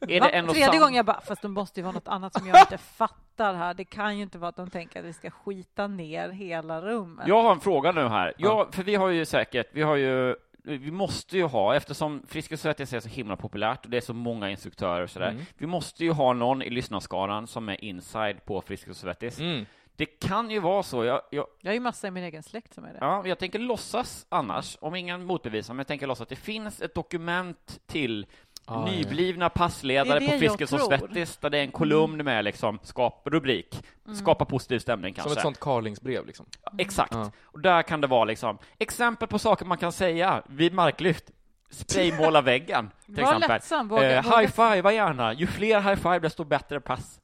[0.00, 2.34] Är det en och Tredje gången jag bara, fast det måste ju vara något annat
[2.34, 3.74] som jag inte fattar här.
[3.74, 7.28] Det kan ju inte vara att de tänker att vi ska skita ner hela rummet.
[7.28, 8.34] Jag har en fråga nu här.
[8.38, 8.48] Ja.
[8.48, 12.52] Ja, för vi har ju säkert, vi har ju vi måste ju ha, eftersom Friskis
[12.52, 15.42] och Svettis är så himla populärt och det är så många instruktörer och sådär, Mm.
[15.58, 19.40] vi måste ju ha någon i lyssnarskaran som är inside på Friskis och Svettis.
[19.40, 19.66] Mm.
[20.00, 22.74] Det kan ju vara så, jag, jag, Jag har ju massa i min egen släkt
[22.74, 22.98] som är det.
[23.00, 26.80] Ja, jag tänker låtsas annars, om ingen motbevisar, men jag tänker låtsas att det finns
[26.82, 28.26] ett dokument till
[28.64, 30.88] Ah, nyblivna passledare Det är det på jag Friskis och tror.
[30.98, 34.16] Svettis, där det är en kolumn med liksom, skap, rubrik, Mm.
[34.16, 35.38] skapa positiv stämning Som kanske.
[35.38, 36.46] ett sånt Carlingsbrev liksom.
[36.64, 37.12] Ja, Exakt.
[37.14, 37.30] Ja.
[37.44, 41.24] Och där kan det vara liksom, exempel på saker man kan säga vid marklyft.
[41.70, 43.48] Spraymåla väggen, till Var exempel.
[43.48, 44.38] lättsam, våga, Eh, våga.
[44.38, 47.20] high five gärna, ju fler high five desto bättre pass.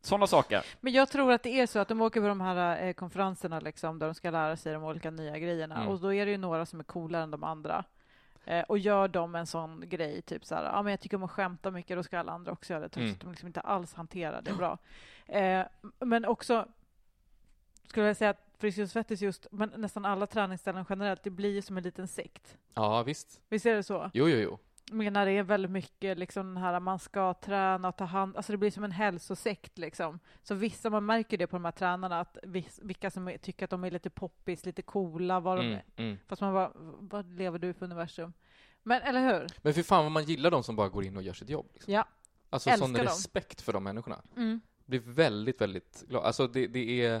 [0.00, 0.64] Sådana saker.
[0.80, 3.60] Men jag tror att det är så att de åker på de här eh, konferenserna
[3.60, 5.76] liksom, där de ska lära sig de olika nya grejerna.
[5.76, 5.88] Mm.
[5.88, 7.84] Och då är det ju några som är coolare än de andra.
[8.44, 11.22] Eh, och gör de en sån grej, typ så här, ja men jag tycker om
[11.22, 13.12] att skämta mycket, då ska alla andra också göra det, trots Mm.
[13.14, 14.78] att de liksom inte alls hanterar det bra.
[15.26, 15.62] Eh,
[15.98, 16.66] men också,
[17.86, 21.62] skulle jag säga att Friskis Svettis just, men nästan alla träningsställen generellt, det blir ju
[21.62, 22.56] som en liten sekt.
[22.74, 23.40] Ja, visst.
[23.48, 24.10] Visst är det så?
[24.14, 24.58] Jo, jo, jo.
[24.90, 28.36] Men när det är väldigt mycket liksom den här man ska träna och ta hand,
[28.36, 30.18] alltså det blir som en hälsosekt liksom.
[30.42, 33.64] Så vissa, man märker det på de här tränarna, att viss, vilka som är, tycker
[33.64, 36.02] att de är lite poppis, lite coola, vad de Mm, är.
[36.02, 36.18] mm.
[36.26, 38.32] Fast man bara, vad lever du för universum?
[38.82, 39.46] Men eller hur?
[39.62, 41.66] Men för fan vad man gillar de som bara går in och gör sitt jobb.
[41.74, 41.92] Liksom.
[41.92, 42.08] Ja.
[42.50, 43.04] Alltså Älskar sån dem.
[43.04, 44.22] respekt för de människorna.
[44.36, 44.60] Mm.
[44.86, 46.24] Blir väldigt, väldigt glad.
[46.24, 47.14] Alltså det, det är,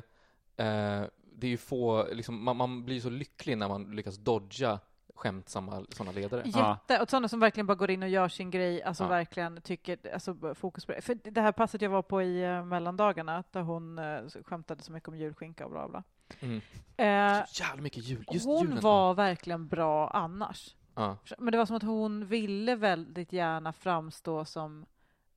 [0.56, 4.78] eh, det är ju få, liksom, man, man blir så lycklig när man lyckas dodga
[5.18, 6.42] skämtsamma sådana ledare.
[6.44, 9.08] Jätte, och sådana som verkligen bara går in och gör sin grej, alltså Ja.
[9.08, 11.00] verkligen tycker, alltså fokus på det.
[11.00, 14.92] För det här passet jag var på i uh, mellandagarna, där hon uh, skämtade så
[14.92, 16.02] mycket om julskinka och bla bla.
[16.40, 16.60] Mm.
[16.96, 18.24] Eh, Så jävla mycket jul.
[18.32, 18.80] Just hon julen.
[18.80, 20.74] var verkligen bra annars.
[20.94, 21.16] Ja.
[21.38, 24.86] Men det var som att hon ville väldigt gärna framstå som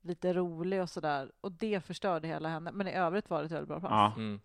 [0.02, 1.32] lite rolig och sådär.
[1.40, 2.72] Och det förstörde hela henne.
[2.72, 3.90] Men i övrigt var det ett väldigt bra pass.
[3.90, 4.12] Ja.
[4.16, 4.40] Mm.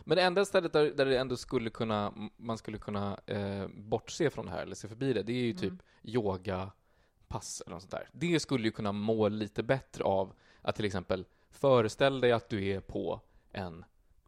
[0.00, 4.30] Men det enda stället där, där det ändå skulle kunna, man skulle kunna eh, bortse
[4.30, 5.78] från det här eller se förbi det, det är ju typ Mm.
[6.02, 8.08] yogapass eller något sånt där.
[8.12, 12.66] Det skulle ju kunna må lite bättre av att till exempel föreställ dig att du
[12.68, 13.20] är på
[13.52, 13.84] en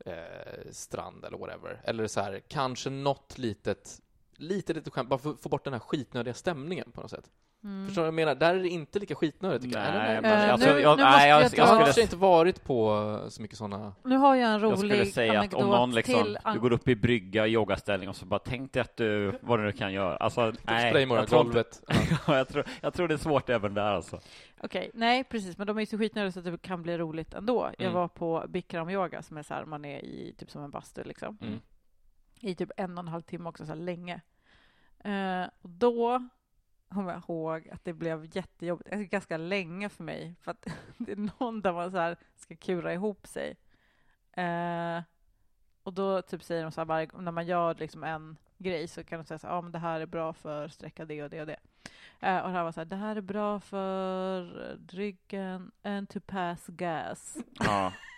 [0.06, 1.80] eh, strand eller whatever.
[1.84, 4.00] Eller så här, kanske något litet,
[4.36, 7.30] lite litet skämt, bara för att få bort den här skitnödiga stämningen på något sätt.
[7.64, 7.86] Mm.
[7.86, 8.34] Förstår du vad jag menar?
[8.34, 9.94] Där är det inte lika skitnödigt tycker jag.
[9.94, 12.64] Nej, men Eh, jag nu- jag, nu nej, jag, jag jag, Jag skulle inte varit
[12.64, 15.94] på så mycket sådana Nu har jag en rolig Jag skulle säga att om någon
[15.94, 16.38] liksom, till...
[16.52, 19.64] du går upp i brygga, yogaställning och så bara tänk dig att du, vad du
[19.64, 20.16] nu kan göra.
[20.16, 21.64] Alltså, nej, spraymåla jag tror, inte,
[22.26, 24.20] jag, tror, jag tror det är svårt även där alltså.
[24.60, 27.34] Okej, nej precis, men de är ju så skitnödiga så att det kan bli roligt
[27.34, 27.70] ändå.
[27.78, 27.94] Jag Mm.
[27.94, 31.38] var på Bikram-yoga som är så här, man är i typ som en bastu liksom.
[31.42, 31.60] Mm.
[32.44, 34.20] I typ en och en halv timme också, så här länge.
[34.98, 36.28] Eh, och då
[36.88, 40.66] kommer jag ihåg att det blev jättejobbigt, alltså ganska länge för mig, för att
[40.98, 43.56] det är någon där man så här ska kura ihop sig.
[44.32, 45.02] Eh,
[45.82, 49.04] och då typ säger de så här, varje, när man gör liksom en grej så
[49.04, 51.30] kan de säga så här, ja men det här är bra för sträcka det och
[51.30, 51.60] det och det.
[52.20, 54.44] Eh, och det här var så här, det här är bra för
[54.88, 57.36] ryggen and to pass gas.
[57.58, 57.92] Ja.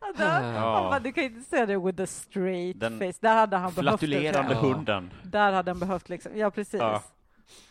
[0.00, 0.88] Och då, han Ja.
[0.90, 3.18] bara, du kan ju inte säga det with a straight Den face.
[3.20, 3.82] Där hade han behövt det.
[4.06, 4.60] Flatulerande Ja.
[4.60, 5.10] hunden.
[5.22, 6.80] Där hade han behövt liksom, ja precis.
[6.80, 7.02] Ja.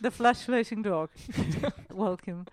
[0.02, 1.08] The flash flashing dog.
[1.88, 2.44] Welcome.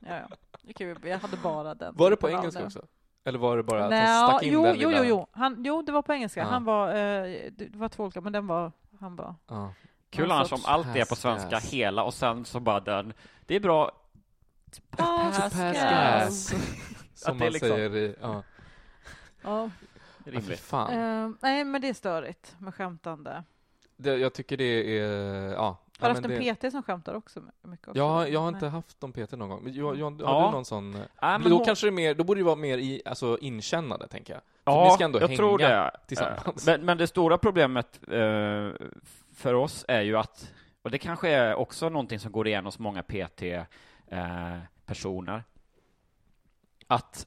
[0.00, 0.28] Ja, ja.
[0.70, 1.94] Okej, jag hade bara den.
[1.96, 2.66] Var det på engelska det.
[2.66, 2.82] också?
[3.24, 5.26] Eller var det bara att Nej, han stack in jo, den jo, jo, jo.
[5.32, 6.40] Han, jo, det var på engelska.
[6.40, 6.46] Ja.
[6.46, 9.34] Han var, eh, det var två olika, men den var, han var...
[9.48, 9.72] Ja.
[10.10, 11.72] Kul annars om allt är på pass svenska gas.
[11.72, 13.12] hela och sen så bara den.
[13.46, 13.90] Det är bra.
[14.90, 16.54] Pass, Pass gas.
[17.14, 18.16] Som det man liksom- säger i...
[18.20, 18.42] Ja.
[19.42, 19.70] Ja.
[20.24, 20.60] Rimligt.
[20.60, 20.92] fan.
[21.24, 23.44] Eh, nej, men det är störigt med skämtande.
[23.96, 25.52] Det, jag tycker det är...
[25.52, 25.78] Ja.
[25.98, 27.88] Har du haft en det, PT som skämtar också mycket?
[27.88, 27.98] Också?
[27.98, 28.56] Ja, jag har Nej.
[28.56, 29.62] inte haft någon PT någon gång.
[29.62, 30.46] Men jag, jag, har Ja.
[30.46, 30.94] du någon sån?
[30.94, 33.02] eh, Nej, men då hon- kanske det är mer, då borde det vara mer i,
[33.04, 34.42] alltså inkännande, tänker jag.
[34.64, 35.90] För Ja, ni ska ändå jag hänga tror det.
[36.06, 36.68] tillsammans.
[36.68, 38.70] Eh, Men, men det stora problemet eh,
[39.34, 40.52] för oss är ju att,
[40.82, 43.02] och det kanske är också någonting som går igen hos många
[44.08, 45.44] PT-personer,
[46.86, 47.26] att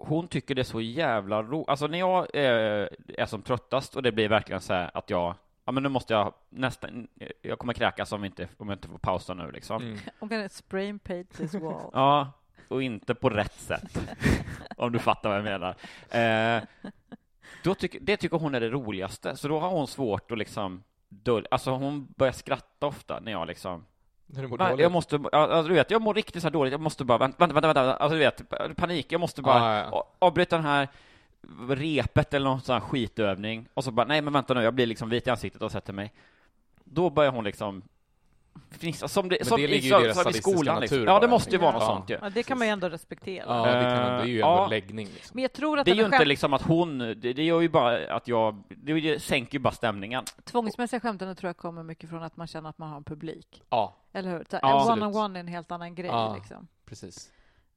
[0.00, 1.68] hon tycker det är så jävla roligt.
[1.68, 5.34] Alltså när jag eh, är som tröttast och det blir verkligen så här att jag,
[5.64, 7.08] ja men nu måste jag nästan,
[7.42, 9.82] jag kommer kräkas om, inte, om jag inte får pausa nu liksom.
[9.82, 9.98] Mm.
[10.20, 11.90] I'm gonna spray paint this wall.
[11.92, 12.32] Ja,
[12.68, 13.98] och inte på rätt sätt.
[14.76, 15.74] om du fattar vad jag menar.
[16.10, 16.62] Eh,
[17.64, 20.82] då tycker, det tycker hon är det roligaste, så då har hon svårt att liksom
[21.08, 23.84] dölja, alltså hon börjar skratta ofta när jag liksom
[24.34, 24.78] När du mår dåligt.
[24.80, 27.36] jag måste, alltså, du vet, jag mår riktigt så här dåligt, jag måste bara, vänta,
[27.38, 30.08] vänta, vänta, vänta, alltså du vet, panik, jag måste bara Ja, ja, ja.
[30.18, 30.88] avbryta den här
[31.68, 34.86] repet eller någon sån här skitövning, och så bara, nej men vänta nu, jag blir
[34.86, 36.12] liksom vit i ansiktet och sätter mig.
[36.84, 37.82] Då börjar hon liksom
[38.70, 41.04] fnissa, som det, som, det i, ligger ju i som, deras som i skolan liksom.
[41.04, 41.86] Ja, det måste ju vara något Ja.
[41.86, 42.18] sånt ju.
[42.22, 43.44] Ja, det kan man ju ändå respektera.
[43.48, 44.66] Ja, det, kan, det är ju ändå Ja.
[44.66, 45.30] läggning liksom.
[45.34, 47.60] Men jag tror att Det är ju inte skämt, liksom att hon, det, det gör
[47.60, 50.24] ju bara att jag, det, det sänker ju bara stämningen.
[50.44, 53.62] tvångsmässiga skämten tror jag kommer mycket från att man känner att man har en publik.
[53.70, 54.46] Ja, Eller hur?
[54.50, 54.92] Ja.
[54.94, 56.06] one-on-one är en helt annan grej.
[56.10, 56.34] Ja.
[56.34, 56.68] Liksom.
[56.86, 57.30] precis.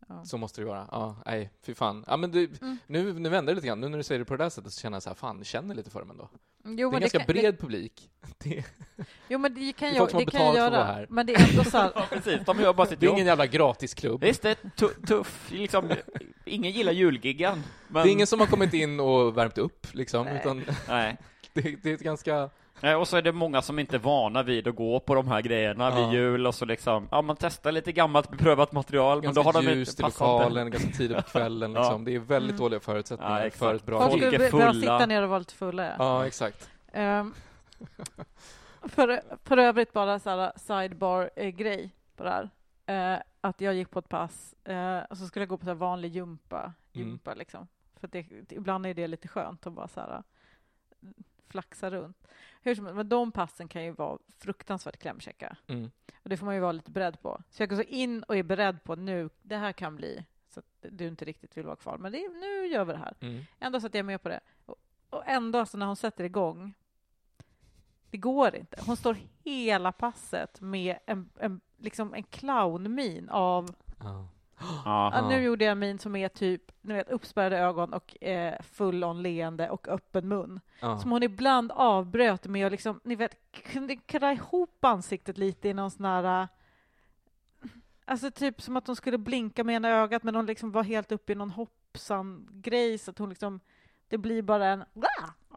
[0.07, 0.25] Ja.
[0.25, 0.87] Så måste det vara.
[0.91, 2.03] Ja, nej, fy fan.
[2.07, 2.77] Ja, men du, Mm.
[2.87, 3.79] nu, nu vänder det lite grann.
[3.81, 5.37] Nu när du säger det på det där sättet så känner jag så här, fan,
[5.37, 6.29] jag känner lite för dem ändå.
[6.65, 8.09] Jo, det är en ganska kan, bred publik.
[8.37, 8.49] Det,
[8.95, 10.83] Det, jo, men det kan Det är jag, folk som har det kan jag göra.
[10.83, 11.07] här.
[11.09, 12.45] Men det är ändå så här, Ja, precis.
[12.45, 13.15] De gör bara sitt det är jobb.
[13.15, 14.21] ingen jävla gratisklubb.
[14.21, 15.91] Visst, det är tu- tuff, liksom,
[16.45, 17.63] ingen gillar julgiggan.
[17.87, 20.37] Men, Det är ingen som har kommit in och värmt upp, liksom, Nej.
[20.39, 21.17] utan Nej.
[21.53, 22.49] det, det är ett ganska...
[22.83, 25.27] Nej, och så är det många som inte är vana vid att gå på de
[25.27, 25.95] här grejerna Ja.
[26.09, 29.47] vid jul och så liksom, ja man testar lite gammalt beprövat material, men Ganska då
[29.47, 31.79] har de ljust inte i passat lokalen, ganska tidigt på kvällen, Ja.
[31.81, 32.05] liksom.
[32.05, 32.59] Det är väldigt Mm.
[32.63, 34.73] dåliga förutsättningar Ja, för ett bra folk Folk är fulla.
[34.73, 35.83] sitta ner och vara lite fulla.
[35.85, 35.93] Ja.
[35.99, 36.69] Ja, exakt.
[36.93, 37.33] Ehm,
[38.83, 42.49] för, för övrigt bara så här sidebar-grej på det här.
[43.15, 45.69] Eh, att jag gick på ett pass eh, och så skulle jag gå på så
[45.69, 46.59] här vanlig gympa,
[46.95, 47.07] Mm.
[47.07, 47.67] gympa liksom.
[47.99, 50.23] För det, ibland är det lite skönt att bara så här
[51.53, 52.27] flaxa runt.
[52.61, 55.57] Hur som men de passen kan ju vara fruktansvärt klämkäcka.
[55.67, 55.91] Mm.
[56.23, 57.41] Och det får man ju vara lite beredd på.
[57.49, 60.59] Så jag går så in och är beredd på nu, det här kan bli så
[60.59, 61.97] att du inte riktigt vill vara kvar.
[61.97, 63.15] Men det, är- nu gör vi det här.
[63.19, 63.43] Mm.
[63.59, 64.39] Ändå satt jag med på det.
[64.65, 64.75] Och,
[65.09, 66.73] och ändå, alltså, när hon sätter igång,
[68.11, 68.81] Det går inte.
[68.85, 73.75] Hon står hela passet med en, en, liksom en clownmin av...
[73.99, 74.27] Ja.
[74.85, 75.25] Ja.
[75.29, 79.21] Nu gjorde jag en min som är typ ni vet, uppspärrade ögon och eh, full-on
[79.21, 80.59] leende och öppen mun.
[80.81, 80.97] Ja.
[80.99, 85.73] Som hon ibland avbröt med att liksom, ni vet, kunde kra ihop ansiktet lite i
[85.73, 86.41] någon sån här...
[86.41, 86.47] eh,
[88.05, 91.11] Alltså typ som att hon skulle blinka med ena ögat men hon liksom var helt
[91.11, 93.59] uppe i någon hoppsan-grej så att hon liksom...
[94.07, 94.83] Det blir bara en...
[94.93, 95.07] Ja.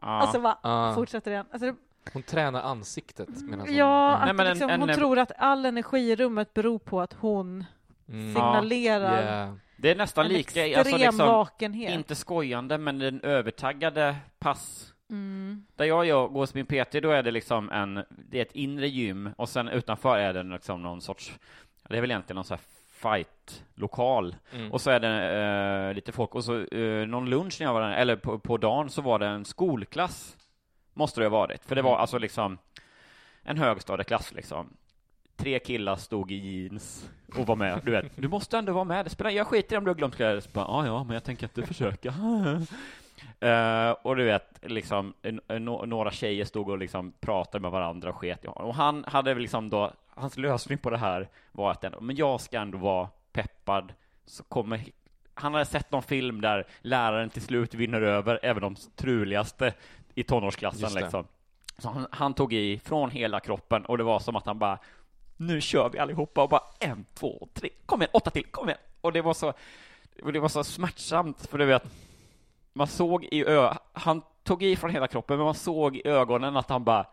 [0.01, 0.91] Alltså va, Ja.
[0.95, 1.45] fortsätter igen.
[1.51, 1.75] Alltså, det,
[2.13, 3.75] Hon tränar ansiktet medan hon...
[3.75, 4.19] ja, Mm.
[4.21, 7.01] att Nej, men en- liksom, en- hon tror att all energi i rummet beror på
[7.01, 7.65] att hon
[8.09, 8.33] Mm.
[8.33, 9.53] signalerar Yeah.
[9.77, 11.93] Det är nästan en lika, extrem alltså liksom, vakenhet.
[11.93, 15.65] inte skojande, men den övertaggade pass Mm.
[15.75, 18.51] Där jag gör- går hos min PT, då är det liksom en, det är ett
[18.55, 21.33] inre gym och sen utanför är det liksom någon sorts,
[21.89, 22.63] det är väl egentligen någon sån här
[23.01, 24.35] fight-lokal.
[24.53, 24.71] Mm.
[24.71, 27.81] Och så är det eh, lite folk, och så eh, någon lunch när jag var
[27.81, 30.37] där, eller på, på dagen så var det en skolklass,
[30.93, 32.01] måste det ha varit, för det var Mm.
[32.01, 32.57] alltså liksom
[33.43, 34.77] en högstadieklass liksom.
[35.37, 39.05] Tre killar stod i jeans och var med, du vet, du måste ändå vara med,
[39.05, 41.13] det spelar, jag skiter i om du har glömt kläder, Så bara, ja ja, men
[41.13, 42.13] jag tänker inte försöka.
[43.39, 45.13] Eh, och du vet, liksom,
[45.85, 48.69] några tjejer stod och liksom pratade med varandra och sket i honom.
[48.69, 52.41] Och han hade liksom då, hans lösning på det här var att ändå, men jag
[52.41, 53.93] ska ändå vara peppad,
[54.25, 54.83] så kommer
[55.33, 59.73] han hade sett någon film där läraren till slut vinner över även de truligaste
[60.15, 61.27] i tonårsklassen liksom.
[61.77, 64.79] Så han, han tog i från hela kroppen och det var som att han bara
[65.37, 68.79] nu kör vi allihopa och bara en, två, tre, kom igen, åtta till, kom igen.
[69.01, 69.53] Och det var så,
[70.33, 71.83] det var så smärtsamt för du vet,
[72.73, 76.57] man såg i ö, han tog i från hela kroppen men man såg i ögonen
[76.57, 77.05] att han bara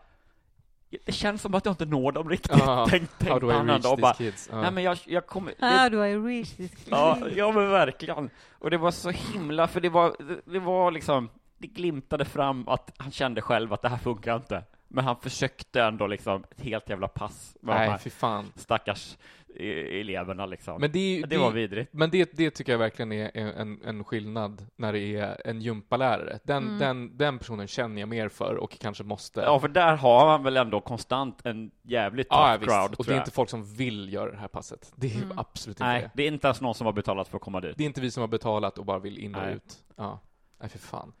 [1.05, 3.67] det känns som att jag inte når dem riktigt, Ja, tänkte How do I han
[3.67, 4.49] reach ändå och bara, kids?
[4.51, 4.61] Ja.
[4.61, 7.37] nej men jag, jag kommer, How det, do I reach this ja, kid?
[7.37, 8.29] ja men verkligen.
[8.51, 12.67] Och det var så himla, för det var, det, det var liksom, det glimtade fram
[12.67, 14.63] att han kände själv att det här funkar inte.
[14.95, 18.45] Men han försökte ändå liksom ett helt jävla pass med de Nej, här fy fan.
[18.55, 19.17] stackars
[19.59, 20.81] eh, eleverna liksom.
[20.81, 21.93] Men det, är ju- det var vidrigt.
[21.93, 26.39] Men det, det tycker jag verkligen är en, en skillnad när det är en gympalärare.
[26.43, 26.79] Den, Mm.
[26.79, 29.39] den, den personen känner jag mer för och kanske måste.
[29.41, 32.69] Ja, för där har han väl ändå konstant en jävligt tough Ja, ja, visst.
[32.71, 33.21] crowd, Och tror det är jag.
[33.21, 34.93] inte folk som vill göra det här passet.
[34.95, 35.39] Det är ju Mm.
[35.39, 36.11] absolut inte Nej, det.
[36.13, 37.77] det är inte ens någon som har betalat för att komma dit.
[37.77, 39.53] Det är inte vi som har betalat och bara vill in och Nej.
[39.55, 39.83] ut.
[39.95, 40.19] Ja.
[40.59, 41.13] Nej, för fan.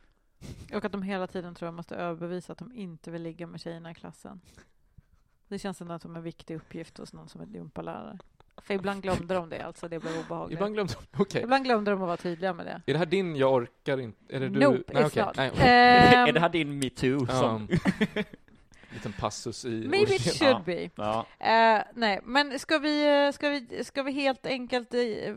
[0.73, 3.61] Och att de hela tiden tror jag måste överbevisa att de inte vill ligga med
[3.61, 4.41] tjejerna i klassen.
[5.47, 8.17] Det känns ändå som en viktig uppgift hos någon som är gympalärare.
[8.57, 10.57] För ibland glömde de det, alltså det blev obehagligt.
[10.57, 11.43] Ibland glömde Okej.
[11.43, 12.81] Ibland glömde de att vara tydliga med det.
[12.85, 14.35] Är det här din jag orkar inte?
[14.35, 14.59] Är det du?
[14.59, 15.35] Nope, Nej, not.
[15.37, 15.57] Nej, Ehm,
[16.27, 17.27] är det här din metoo?
[17.27, 17.67] Som...
[18.15, 18.23] Ja.
[18.95, 19.87] liten passus i...
[19.87, 20.89] Maybe it should be.
[20.95, 21.25] Ja.
[21.39, 25.33] Eh, nej, men ska vi, ska vi, ska vi helt enkelt eh,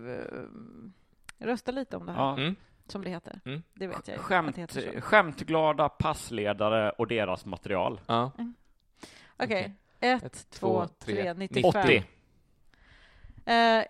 [1.39, 2.37] rösta lite om det här, Ja.
[2.37, 2.57] Mm.
[2.91, 3.41] Som det heter?
[3.45, 3.63] Mm.
[3.75, 5.01] Det vet jag ju Skämt, det heter så.
[5.01, 8.01] skämtglada passledare och deras material.
[8.07, 8.31] Ja.
[9.37, 11.83] Okej, ett, Ett, två, två, tre, tre, 95.
[11.85, 12.05] 80.
[13.45, 13.85] Eh, eh,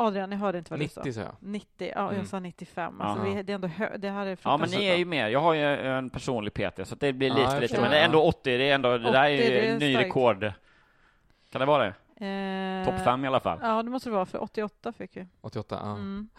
[0.00, 1.28] Adrian, jag hörde inte vad du 90 sa jag.
[1.28, 1.36] sa.
[1.40, 2.16] 90, ja, Mm.
[2.16, 3.00] jag sa 95.
[3.00, 5.30] Alltså, vi, det är ändå hö- det här är Ja, men ni är ju med.
[5.30, 7.80] Jag har ju en personlig PT, så det blir lite jag för lite.
[7.80, 9.92] Men det är ändå 80, det är ändå, det där är 80, ju är ny
[9.94, 10.06] starkt.
[10.06, 10.52] rekord.
[11.52, 11.94] Kan det vara det?
[12.26, 13.58] Eh, Topp fem i alla fall.
[13.62, 15.26] Ja, det måste det vara, för 88 fick vi.
[15.40, 15.90] 88, ja.
[15.92, 16.28] Mm.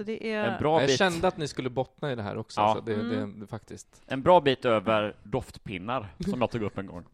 [0.00, 0.44] Så det är...
[0.44, 2.74] En bra Jag bit, kände att ni skulle bottna i det här också, Ja.
[2.74, 3.08] så det, Mm.
[3.34, 4.02] det, det faktiskt.
[4.06, 7.04] en bra bit över doftpinnar, som jag tog upp en gång.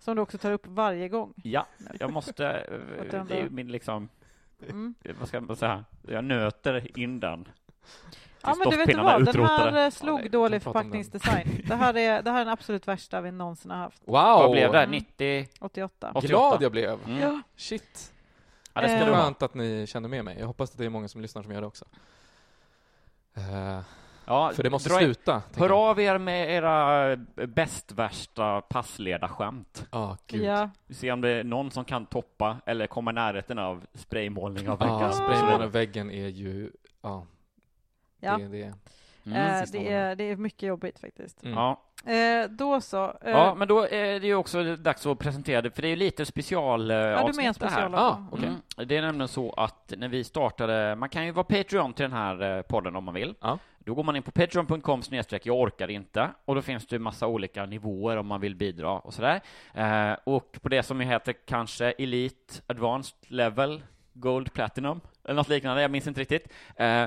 [0.00, 1.32] Som du också tar upp varje gång.
[1.44, 1.66] Ja,
[2.00, 4.08] jag måste, eh, det är min liksom,
[4.68, 4.94] Mm.
[5.18, 7.48] vad ska man säga, jag nöter in den.
[8.42, 9.12] Ja, men du vet vad?
[9.20, 9.70] Den utrotade.
[9.70, 10.60] här eh, slog Ja, dålig den.
[10.60, 11.62] förpackningsdesign.
[11.66, 14.02] Det här, är, det här är den absolut värsta vi någonsin har haft.
[14.04, 14.14] Wow!
[14.14, 14.78] Vad blev det?
[14.78, 14.90] Mm.
[14.90, 15.48] 90?
[15.60, 16.10] 88.
[16.14, 16.26] 88.
[16.28, 16.98] Glad jag blev.
[17.06, 17.18] Mm.
[17.20, 17.40] Ja.
[17.56, 18.10] Shit.
[18.74, 19.06] Ja, det ska Eh.
[19.22, 20.36] Skönt att ni känner med mig.
[20.38, 21.84] Jag hoppas att det är många som lyssnar som gör det också.
[23.34, 23.80] Eh,
[24.26, 25.42] Ja, för det måste dra sluta.
[25.56, 25.78] Hör jag.
[25.78, 29.86] av er med era bäst värsta passledarskämt.
[29.90, 30.42] Ja, gud.
[30.44, 30.70] Ja.
[30.86, 34.68] Vi ser om det är någon som kan toppa eller komma i närheten av spraymålning
[34.68, 35.12] av Ja, väggar.
[35.12, 36.70] spraymåla väggen är ju...
[37.02, 37.26] Ja,
[38.20, 38.36] Ja.
[38.38, 38.74] det är det.
[39.26, 39.38] Mm.
[39.38, 41.44] Eh, det, är, det är mycket jobbigt faktiskt.
[41.44, 41.58] Mm.
[41.58, 41.80] Ja.
[42.12, 43.04] Eh, då så.
[43.04, 45.90] Eh, ja, men då är det ju också dags att presentera det, för det är
[45.90, 47.70] ju lite special eh, ja, du är avsnitt med en det här.
[47.70, 47.94] special.
[47.94, 48.48] Ah, okej.
[48.48, 48.88] Mm.
[48.88, 52.12] Det är nämligen så att när vi startade, man kan ju vara Patreon till den
[52.12, 53.34] här eh, podden om man vill.
[53.40, 53.58] Ja.
[53.78, 57.26] Då går man in på patreon.com snedstreck jag orkar inte och då finns det massa
[57.26, 59.40] olika nivåer om man vill bidra och sådär.
[59.74, 63.82] Eh, och på det som heter kanske Elite, Advanced Level,
[64.12, 66.48] Gold, Platinum eller något liknande, jag minns inte riktigt.
[66.76, 67.06] Eh,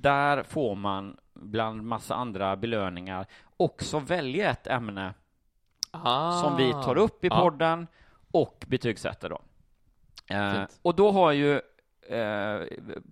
[0.00, 5.14] Där får man bland massa andra belöningar också välja ett ämne
[5.90, 6.32] Ah.
[6.42, 7.86] som vi tar upp i podden
[8.32, 9.40] och betygsätter då.
[10.34, 11.54] Eh, och då har ju
[12.08, 12.60] eh,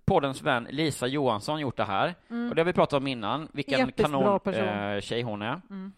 [0.05, 2.15] poddens vän Lisa Johansson gjort det här.
[2.29, 5.19] Och det har vi pratat om innan, vilken Episkt bra kanon person.
[5.19, 5.61] eh, hon är.
[5.71, 5.93] Mm.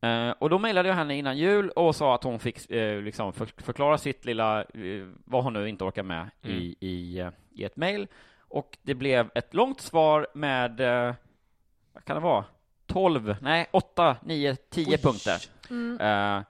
[0.00, 3.32] Eh, och då mejlade jag henne innan jul och sa att hon fick eh, liksom
[3.32, 6.56] för, förklara sitt lilla, eh, vad hon nu inte orkar med Mm.
[6.56, 8.06] i, i, i ett mejl.
[8.48, 11.14] Och det blev ett långt svar med, eh,
[11.92, 12.44] vad kan det vara,
[12.86, 14.98] 12, nej 8, 9, 10 Oj.
[15.02, 15.42] punkter.
[15.70, 16.00] Mm.
[16.00, 16.42] Eh,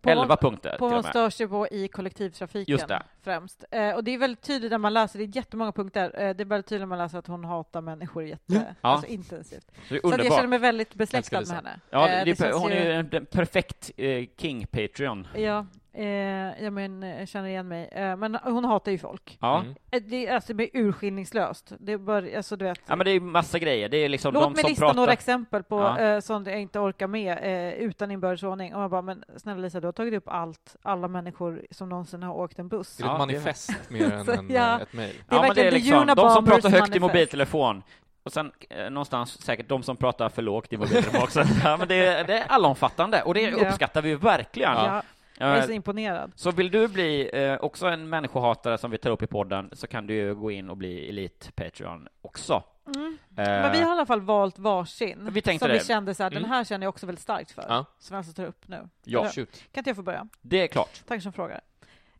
[0.00, 3.02] På 11 punkter På vad hon stör sig på i kollektivtrafiken Just det.
[3.22, 3.64] främst.
[3.70, 6.42] Eh, och det är väldigt tydligt när man läser, det är jättemånga punkter, eh, det
[6.42, 8.44] är väldigt tydligt när man läser att hon hatar människor jätte,
[8.80, 8.90] Ja.
[8.90, 9.66] alltså intensivt.
[9.88, 11.80] Så det är Så jag känner mig väldigt besläktad med henne.
[11.90, 15.26] Ja, Eh, det känns hon ju- är ju en, perfekt eh, King Patreon.
[15.34, 17.88] Ja, eh, jag, men, jag känner igen mig.
[17.92, 19.38] Eh, men hon hatar ju folk.
[19.40, 19.60] Ja.
[19.60, 19.74] Mm.
[19.90, 21.72] Eh, Det är alltså det är urskillningslöst.
[21.80, 23.88] Det bör, alltså, du vet, ja, men det är massa grejer.
[23.88, 24.96] Det är liksom Låt de mig som lista pratar...
[24.96, 25.98] några exempel på Ja.
[26.00, 28.74] eh, sånt jag inte orkar med eh, utan inbördes ordning.
[28.74, 32.22] Och man bara, men snälla Lisa, du har tagit upp allt, alla människor som någonsin
[32.22, 32.96] har åkt en buss.
[32.96, 34.76] Det är ett Ja, manifest mer än en, ja.
[34.76, 35.14] eh, ett mejl.
[35.28, 37.00] Det är ja, men det är liksom, de som pratar högt i manifest.
[37.00, 37.82] mobiltelefon.
[38.22, 41.40] Och sen eh, någonstans säkert de som pratar för lågt i mobiltelefon också.
[41.64, 43.68] ja, men det, är- det är allomfattande och det Ja.
[43.68, 44.72] uppskattar vi verkligen.
[44.72, 45.02] Ja,
[45.38, 46.32] jag är så imponerad.
[46.34, 49.86] Så vill du bli eh, också en människohatare som vi tar upp i podden så
[49.86, 52.62] kan du ju gå in och bli Elit Patreon också.
[52.96, 53.18] Mm.
[53.30, 55.28] Eh, Men vi har i alla fall valt varsin.
[55.32, 55.78] Vi tänkte som det.
[55.78, 56.50] vi kände så här, den Mm.
[56.50, 57.64] här känner jag också väldigt starkt för.
[57.68, 57.84] Ja.
[57.98, 58.88] Som jag alltså tar upp nu.
[59.04, 59.30] Ja.
[59.34, 60.28] Kan inte jag få börja?
[60.42, 61.02] det är klart.
[61.06, 61.60] Tack som frågar.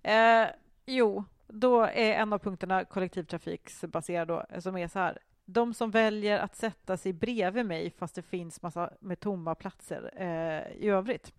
[0.02, 0.46] Eh,
[0.86, 5.18] jo, då är en av punkterna kollektivtrafiksbaserad då, som är så här.
[5.48, 10.10] De som väljer att sätta sig bredvid mig fast det finns massa med tomma platser
[10.16, 11.32] eh, i övrigt.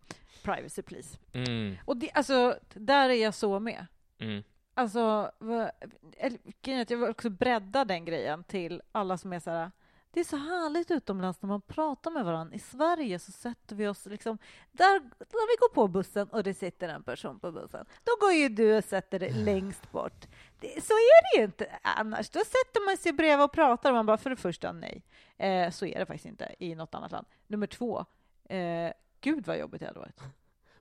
[0.44, 1.18] Privacy please.
[1.34, 1.76] Mm.
[1.86, 3.86] Och det, alltså, där är jag så med.
[4.20, 4.44] Mm.
[4.74, 5.32] Alltså,
[6.82, 9.72] att jag vill också bredda den grejen till alla som är så här.
[10.12, 12.56] Det är så härligt utomlands när man pratar med varandra.
[12.56, 14.38] I Sverige så sätter vi oss liksom
[14.72, 17.86] där, när vi går på bussen och det sitter en person på bussen.
[18.04, 20.28] Då går ju du och sätter dig längst bort.
[20.62, 22.30] Så är det ju inte annars.
[22.30, 25.04] Då sätter man sig bredvid och pratar och man bara, för det första, nej.
[25.38, 27.28] Eh, så är det faktiskt inte i något annat land.
[27.48, 28.06] Nummer två,
[28.50, 28.92] eh,
[29.22, 30.20] gud vad jobbigt det hade varit.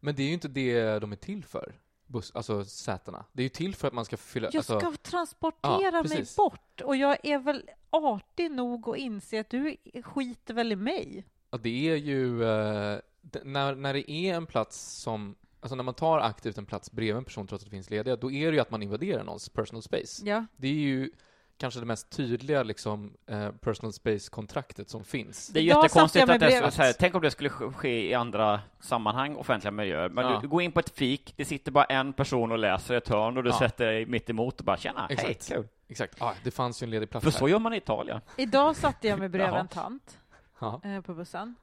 [0.01, 1.75] Men det är ju inte det de är till för,
[2.07, 3.25] buss, alltså sätena.
[3.33, 4.49] Det är ju till för att man ska fylla...
[4.53, 9.41] Jag alltså, ska transportera Ja, mig bort och jag är väl artig nog att inse
[9.41, 11.25] att du skiter väl i mig.
[11.51, 12.99] Ja, det är ju, eh,
[13.43, 15.37] när, när det är en plats som,
[15.67, 18.17] alltså när man tar aktivt en plats bredvid en person trots att det finns lediga,
[18.17, 20.27] då är det ju att man invaderar någons personal space.
[20.27, 20.47] Ja.
[20.57, 21.11] Det är ju
[21.59, 25.49] kanske det mest tydliga liksom, eh, personal space-kontraktet som finns.
[25.49, 28.61] Det är jättekonstigt att det är så här, tänk om det skulle ske- i andra
[28.81, 30.09] sammanhang, offentliga miljöer.
[30.09, 30.35] Men Ja.
[30.35, 33.09] du, du går in på ett fik, det sitter bara en person och läser ett
[33.09, 33.59] hörn och du Ja.
[33.59, 35.29] sätter dig mitt emot och bara tjena, Exakt.
[35.49, 35.69] hej, kul.
[35.89, 36.23] Exakt.
[36.23, 37.39] Ah, det fanns ju en ledig plats För här.
[37.39, 38.21] så gör man i Italien.
[38.37, 40.19] Idag satte jag mig bredvid en tant
[40.61, 40.81] Ja.
[40.85, 41.55] eh, på bussen.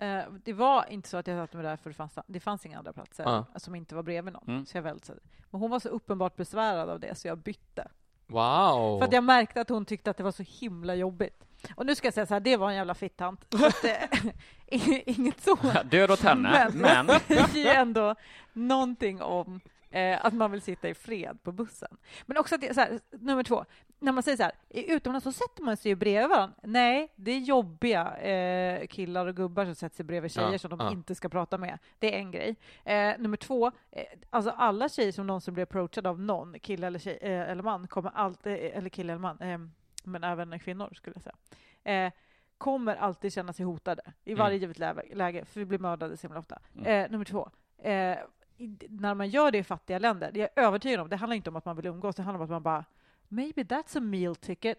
[0.00, 2.66] Eh, det var inte så att jag satte mig där för det fanns, det fanns
[2.66, 3.46] inga andra platser Ja.
[3.56, 4.44] som inte var bredvid någon.
[4.48, 4.66] Mm.
[4.66, 5.10] Så jag väldigt,
[5.50, 7.88] men hon var så uppenbart besvärad av det så jag bytte.
[8.26, 8.98] Wow!
[8.98, 11.44] För att jag märkte att hon tyckte att det var så himla jobbigt.
[11.76, 13.54] Och nu ska jag säga så här, det var en jävla fittant.
[13.84, 14.30] Eh,
[15.06, 15.56] Inget så.
[15.84, 17.06] Död åt henne, men...
[17.06, 18.14] det är ändå
[18.52, 19.60] någonting om
[19.92, 21.96] Eh, att man vill sitta i fred på bussen.
[22.26, 23.64] Men också att det, så här, nummer två,
[23.98, 26.54] när man säger så här, utomlands så sätter man sig ju bredvid varandra.
[26.62, 30.70] Nej, det är jobbiga eh, killar och gubbar som sätter sig bredvid tjejer Ja, som
[30.70, 30.92] de ja.
[30.92, 31.78] inte ska prata med.
[31.98, 32.56] Det är en grej.
[32.84, 36.98] Eh, nummer två, eh, alltså alla tjejer som någonsin blir approachade av någon, kille eller,
[36.98, 39.58] tjej, eh, eller man, kommer alltid, eller kille eller man, eh,
[40.04, 42.12] men även kvinnor skulle jag säga, eh,
[42.58, 44.60] kommer alltid känna sig hotade i varje Mm.
[44.60, 44.78] givet
[45.16, 46.58] läge, för vi blir mördade så himla ofta.
[46.76, 46.86] Mm.
[47.04, 48.18] Eh, nummer två, eh,
[48.88, 51.50] när man gör det i fattiga länder, det är jag övertygad om, det handlar inte
[51.50, 52.84] om att man vill umgås, det handlar om att man bara
[53.32, 54.78] Maybe that's a meal ticket.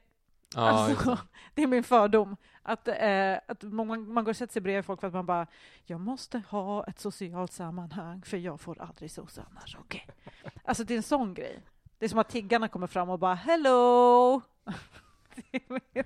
[0.55, 1.63] Ja, just alltså, det.
[1.63, 2.37] är min fördom.
[2.63, 5.47] Att, eh, att man, man går och sätter sig bredvid folk för att man bara
[5.85, 9.77] Jag måste ha ett socialt sammanhang för jag får aldrig sossa annars.
[9.79, 10.07] Okej.
[10.63, 11.59] Alltså det är en sån grej.
[11.97, 14.41] Det är som att tiggarna kommer fram och bara Hello!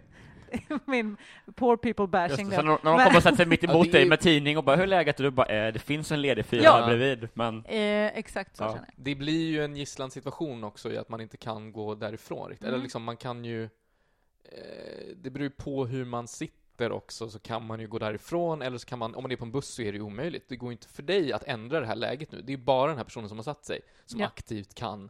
[0.85, 1.17] min,
[1.55, 2.49] poor people bashing.
[2.49, 4.75] det, när de Men- kommer och sätter sig mitt emot dig med tidning och bara
[4.75, 6.77] ”Hur är läget?” och du bara eh, ”Det finns en ledig fyra Ja.
[6.77, 8.67] här bredvid”, men Eh, exakt så Ja.
[8.69, 9.05] känner jag.
[9.05, 12.63] Det blir ju en gisslansituation också i att man inte kan gå därifrån riktigt.
[12.65, 12.83] Eller Mm.
[12.83, 13.63] liksom, man kan ju...
[13.63, 18.61] Eh, det beror ju på hur man sitter också, så kan man ju gå därifrån,
[18.61, 20.49] eller så kan man, om man är på en buss så är det ju omöjligt.
[20.49, 22.41] Det går inte för dig att ändra det här läget nu.
[22.41, 24.25] Det är bara den här personen som har satt sig som Ja.
[24.27, 25.09] aktivt kan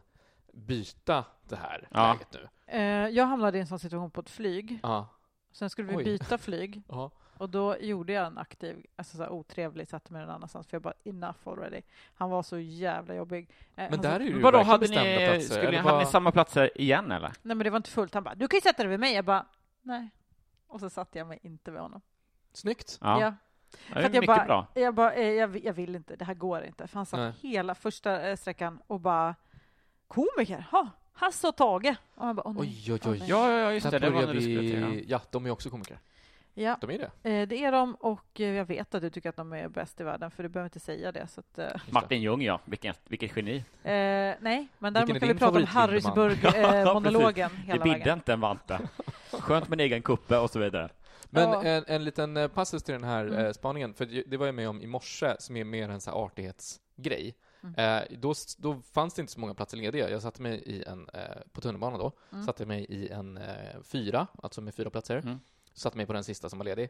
[0.52, 2.12] byta det här Ja.
[2.12, 2.48] läget nu.
[2.78, 4.78] Eh, jag hamnade i en sån situation på ett flyg.
[4.82, 5.08] Ja.
[5.56, 6.04] Sen skulle vi Oj.
[6.04, 6.82] byta flyg.
[6.88, 7.10] Ja.
[7.38, 10.74] Och då gjorde jag en aktiv, alltså så här otrevlig, satte mig någon annanstans, för
[10.74, 11.82] jag bara enough already.
[12.14, 13.50] Han var så jävla jobbig.
[13.50, 15.54] Eh, Men han där är ju Vadå, verkligen hade ni, platser.
[15.54, 17.28] skulle ni, hade vad- ni samma platser igen eller?
[17.42, 18.14] Nej men det var inte fullt.
[18.14, 19.14] Han bara, du kan ju sätta dig vid mig.
[19.14, 19.46] Jag bara,
[19.82, 20.08] nej.
[20.66, 22.00] Och så satte jag mig inte vid honom.
[22.52, 22.98] Snyggt.
[23.00, 23.34] Ja, Ja.
[23.70, 24.66] det För är att jag mycket bara, bra.
[24.74, 26.86] Jag bara, eh, jag, vill- jag vill inte, det här går inte.
[26.86, 27.32] För han satt Nej.
[27.52, 29.34] hela första eh, sträckan och bara,
[30.08, 31.94] komiker, ha, Hasse och Tage.
[32.14, 32.62] Och bara, åh nej.
[32.86, 33.18] Oj, oj, åh oj.
[33.18, 33.28] nej.
[33.28, 33.90] Ja, ja, ja, just det.
[33.90, 34.86] Där Det var börjar när du skulle till, ja.
[34.88, 35.04] vi...
[35.08, 35.98] Ja, de är också komiker.
[36.58, 37.30] Ja, De är det.
[37.30, 40.00] eh, det är de och eh, jag vet att du tycker att de är bäst
[40.00, 41.26] i världen, för du behöver inte säga det.
[41.28, 41.66] Så att, eh.
[41.90, 42.60] Martin Ljung, ja.
[42.64, 43.56] Vilken, vilket geni.
[43.56, 43.62] Eh,
[44.40, 45.68] nej, men däremot är kan vi din prata om favorit?
[45.68, 48.18] Harrisburg-monologen Det hela bidde vägen.
[48.18, 48.80] inte en vante.
[49.32, 50.88] Skönt med en egen kuppe och så vidare.
[51.30, 51.62] Men Ja.
[51.64, 53.46] en, en liten eh, passus till den här Mm.
[53.46, 56.00] eh, spaningen, för det- det var jag med om i morse, som är mer en
[56.00, 57.34] så här artighetsgrej.
[57.76, 58.02] Mm.
[58.02, 60.10] Eh, då, då fanns det inte så många platser lediga.
[60.10, 61.20] Jag satte mig i en, eh,
[61.52, 62.44] på tunnelbanan då, Mm.
[62.46, 65.16] satte mig i en eh, fyra, alltså med fyra platser.
[65.18, 65.40] Mm.
[65.74, 66.88] Satte mig på den sista som var ledig.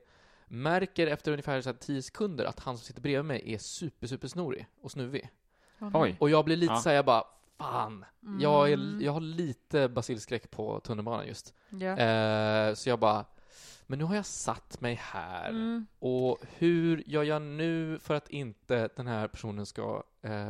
[0.49, 4.07] Märker efter ungefär så här 10 sekunder att han som sitter bredvid mig är super,
[4.07, 5.31] super snorig och snuvig.
[5.95, 6.17] Oj.
[6.21, 6.81] Och jag blir lite Ja.
[6.81, 7.25] så här, jag bara,
[7.59, 8.05] fan,
[8.41, 8.99] jag, Mm.
[9.01, 11.55] är, jag har lite basilskräck på tunnelbanan just.
[11.69, 11.97] Ja.
[11.99, 13.25] Eh, så jag bara,
[13.87, 15.49] men nu har jag satt mig här.
[15.49, 15.87] Mm.
[15.99, 20.49] Och hur gör jag nu för att inte den här personen ska eh,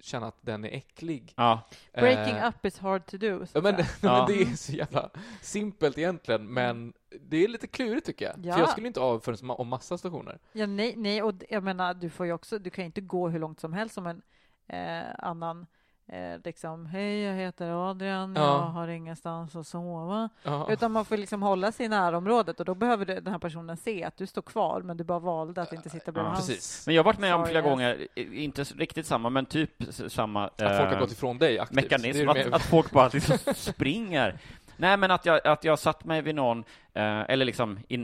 [0.00, 1.32] känna att den är äcklig?
[1.36, 1.60] Ja,
[1.92, 3.38] Breaking Eh, up is hard to do.
[3.38, 3.86] men, säga.
[4.00, 4.26] Ja.
[4.28, 5.10] men det är så jävla
[5.40, 8.34] simpelt egentligen, men det är lite klurigt tycker jag.
[8.34, 8.48] Mm.
[8.48, 8.54] Ja.
[8.54, 10.38] För jag skulle inte av förrän om massa stationer.
[10.52, 13.28] Ja, nej, nej, och jag menar, du får ju också, du kan ju inte gå
[13.28, 14.22] hur långt som helst som en
[14.66, 15.66] eh, annan
[16.08, 18.42] eh, liksom, hej, jag heter Adrian, Ja.
[18.42, 20.28] jag har ingenstans att sova.
[20.42, 20.66] Ja.
[20.70, 24.04] Utan man får liksom hålla sig i närområdet och då behöver den här personen se
[24.04, 26.46] att du står kvar, men du bara valde att inte sitta bredvid Ja, hans.
[26.46, 26.86] Precis.
[26.86, 29.70] men jag har varit med om flera gånger, inte riktigt samma, men typ
[30.08, 31.76] samma Att folk har eh, gått ifrån dig aktivt.
[31.76, 34.38] Mekanism, att, att folk bara liksom springer.
[34.76, 36.58] Nej, men att jag, att jag satt mig vid någon,
[36.94, 37.98] eh, eller liksom i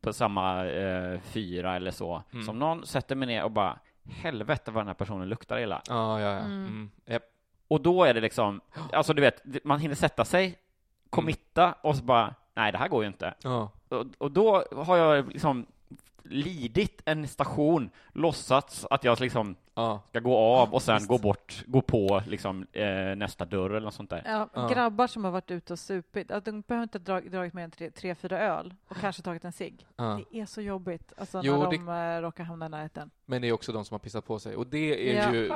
[0.00, 2.44] på samma eh, fyra eller så, Mm.
[2.46, 3.78] som någon sätter mig ner och bara
[4.10, 5.82] helvete vad den här personen luktar illa.
[5.88, 6.38] Ja, ja, ja.
[6.38, 6.66] Mm.
[6.66, 6.90] Mm.
[7.06, 7.22] Japp.
[7.68, 8.60] Och då är det liksom,
[8.92, 10.58] alltså du vet, man hinner sätta sig,
[11.10, 13.34] committa och så bara, nej det här går ju inte.
[13.42, 13.70] Ja.
[13.88, 15.66] Och, och då har jag liksom
[16.22, 20.00] lidit en station, låtsats att jag liksom Ja.
[20.08, 21.08] ska gå av och sen Visst.
[21.08, 22.84] gå bort, gå på liksom eh,
[23.16, 24.22] nästa dörr eller något sånt där.
[24.24, 24.68] Ja, Ja.
[24.68, 27.70] grabbar som har varit ute och supit, de behöver inte ha drag, dragit mer än
[27.70, 29.86] tre, tre, fyra öl och kanske tagit en cigg.
[29.96, 30.20] ja.
[30.32, 33.10] Det är så jobbigt alltså, Jo, när det- de eh, råkar hamna i närheten.
[33.26, 34.56] Men det är också de som har pissat på sig.
[34.56, 35.34] Och det är Ja.
[35.34, 35.48] ju,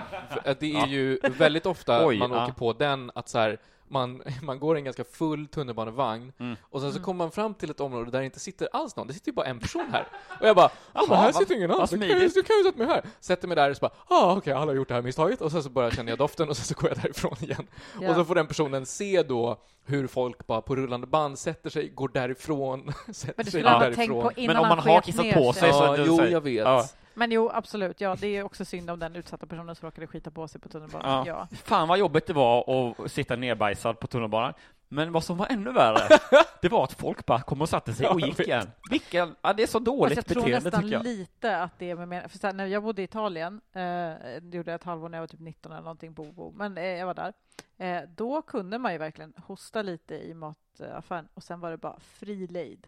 [0.59, 0.87] det är Ja.
[0.87, 2.45] ju väldigt ofta Oj, man ja.
[2.45, 3.59] åker på den att så här,
[3.91, 6.57] man, man går i en ganska full tunnelbanevagn Mm.
[6.63, 7.05] och sen så Mm.
[7.05, 9.07] kommer man fram till ett område där det inte sitter alls någon.
[9.07, 10.09] Det sitter ju bara en person här.
[10.41, 11.91] Och jag bara, ja men här vad- sitter ingen alls.
[11.91, 12.35] Du kan, ju- smidigt.
[12.35, 13.05] du kan ju sätta mig här.
[13.21, 15.41] Sätter mig där och så bara, ah okej, alla har gjort det här misstaget.
[15.41, 17.67] Och sen så börjar jag känna doften och sen så går jag därifrån igen.
[18.01, 18.09] Ja.
[18.11, 21.89] Och så får den personen se då hur folk bara på rullande band sätter sig,
[21.89, 23.95] går därifrån, sätter sig därifrån.
[23.95, 26.25] tänkt på innan Men om man har kissat på sig så- Ja, det- jo så-
[26.25, 26.55] jag vet.
[26.65, 26.85] Ja.
[27.19, 28.01] Men jo, absolut.
[28.01, 30.69] Ja, det är också synd om den utsatta personen som råkade skita på sig på
[30.69, 31.27] tunnelbanan.
[31.27, 31.49] Ja.
[31.51, 31.57] Ja.
[31.65, 34.53] Fan vad jobbigt det var att sitta nerbajsad på tunnelbanan.
[34.89, 36.19] Men vad som var ännu värre,
[36.63, 38.71] det var att folk bara kom och satte sig och jag gick igen.
[38.91, 41.05] Vilken, ja, det är så dåligt jag tror beteende nästan tycker jag.
[41.05, 44.57] lite att det är med mer, för här, när jag bodde i Italien, eh, det
[44.57, 46.53] gjorde jag ett halvår när jag var typ 19 eller någonting, bo, bo.
[46.57, 47.33] men eh, jag var där.
[47.79, 51.99] Eh, då kunde man ju verkligen hosta lite i mataffären och sen var det bara
[52.01, 52.87] fri lejd.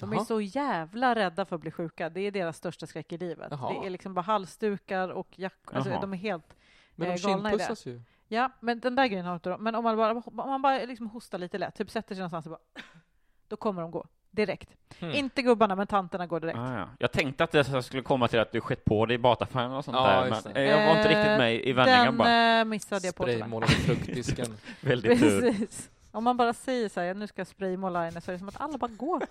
[0.00, 0.24] De är Jaha.
[0.24, 2.08] så jävla rädda för att bli sjuka.
[2.10, 3.48] Det är deras största skräck i livet.
[3.50, 3.72] Jaha.
[3.80, 5.76] Det är liksom bara halsdukar och jackor.
[5.76, 6.56] Alltså, de är helt...
[6.94, 7.86] Men de eh, galna i det.
[7.86, 8.00] ju.
[8.28, 9.62] Ja, men den där grejen har inte de.
[9.64, 12.46] Men om man bara, om man bara liksom hostar lite lätt, typ sätter sig någonstans
[12.46, 12.82] och bara,
[13.48, 14.70] då kommer de gå direkt.
[15.00, 15.10] Hmm.
[15.10, 16.58] Inte gubbarna, men tanterna går direkt.
[16.58, 16.88] Ah, ja.
[16.98, 19.84] Jag tänkte att det skulle komma till att du skett på dig i bataffären och
[19.84, 20.60] sånt Ja, där, men det.
[20.60, 22.58] eh, jag var inte riktigt med i vändningen Den bara.
[22.60, 23.22] eh, missade jag på.
[23.22, 24.46] Spraymålade fruktdisken.
[24.80, 25.54] Väldigt tur.
[26.12, 28.48] Om man bara säger så här, nu ska jag spraymåla henne, så är det som
[28.48, 29.22] att alla bara går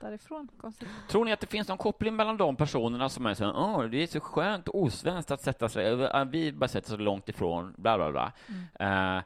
[0.00, 0.48] därifrån.
[0.60, 0.88] Konstigt.
[1.08, 4.02] Tror ni att det finns någon koppling mellan de personerna som är så åh, det
[4.02, 7.74] är så skönt och osvenskt att sätta sig, eh, vi bara sätter så långt ifrån,
[7.76, 8.32] bla bla bla,
[8.78, 9.16] Mm.
[9.18, 9.22] eh,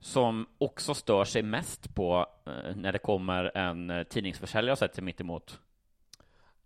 [0.00, 4.94] som också stör sig mest på eh, när det kommer en eh, tidningsförsäljare och sätter
[4.94, 5.60] sig mitt emot.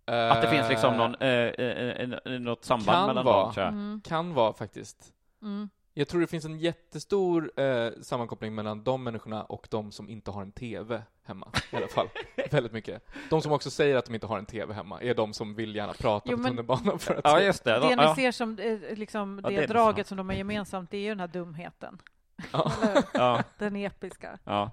[0.05, 3.45] Att det finns liksom någon, eh, eh, eh, något samband mellan vara.
[3.45, 3.73] dem, tror jag.
[3.73, 4.01] Mm.
[4.05, 5.13] Kan vara faktiskt.
[5.43, 5.69] Mm.
[5.99, 10.31] Jag tror det finns en jättestor eh, sammankoppling mellan de människorna och de som inte
[10.31, 12.09] har en TV hemma, i alla fall.
[12.51, 13.03] Väldigt mycket.
[13.31, 15.77] De som också säger att de inte har en TV hemma är de som vill
[15.77, 17.21] gärna prata Jo, på men- tunnelbanan för att...
[17.25, 17.81] Ja, just det.
[17.81, 18.15] Det ni ja.
[18.17, 21.01] ser som eh, liksom, Ja, det, det är draget som de har gemensamt, det är
[21.03, 21.99] ju den här dumheten.
[22.53, 22.73] Ja.
[23.15, 24.39] Ja, Den episka.
[24.45, 24.71] ja.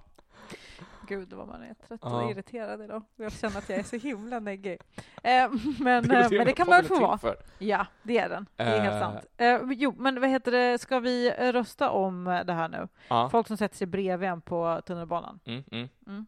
[1.08, 2.22] Gud, vad man är trött Ja.
[2.24, 3.02] och irriterad idag.
[3.16, 4.78] Jag känner att jag är så himla neggig.
[5.22, 5.50] Eh,
[5.80, 7.18] men, Det eh, det men det kan man är få vara.
[7.18, 7.36] för.
[7.58, 8.46] Ja, det är den.
[8.56, 9.00] Det är helt Eh.
[9.00, 9.26] sant.
[9.36, 12.88] Eh, jo, men vad heter det, ska vi rösta om det här nu?
[13.08, 13.28] Ja.
[13.30, 15.40] Folk som sätter sig bredvid en på tunnelbanan.
[15.44, 16.26] Mm, mm.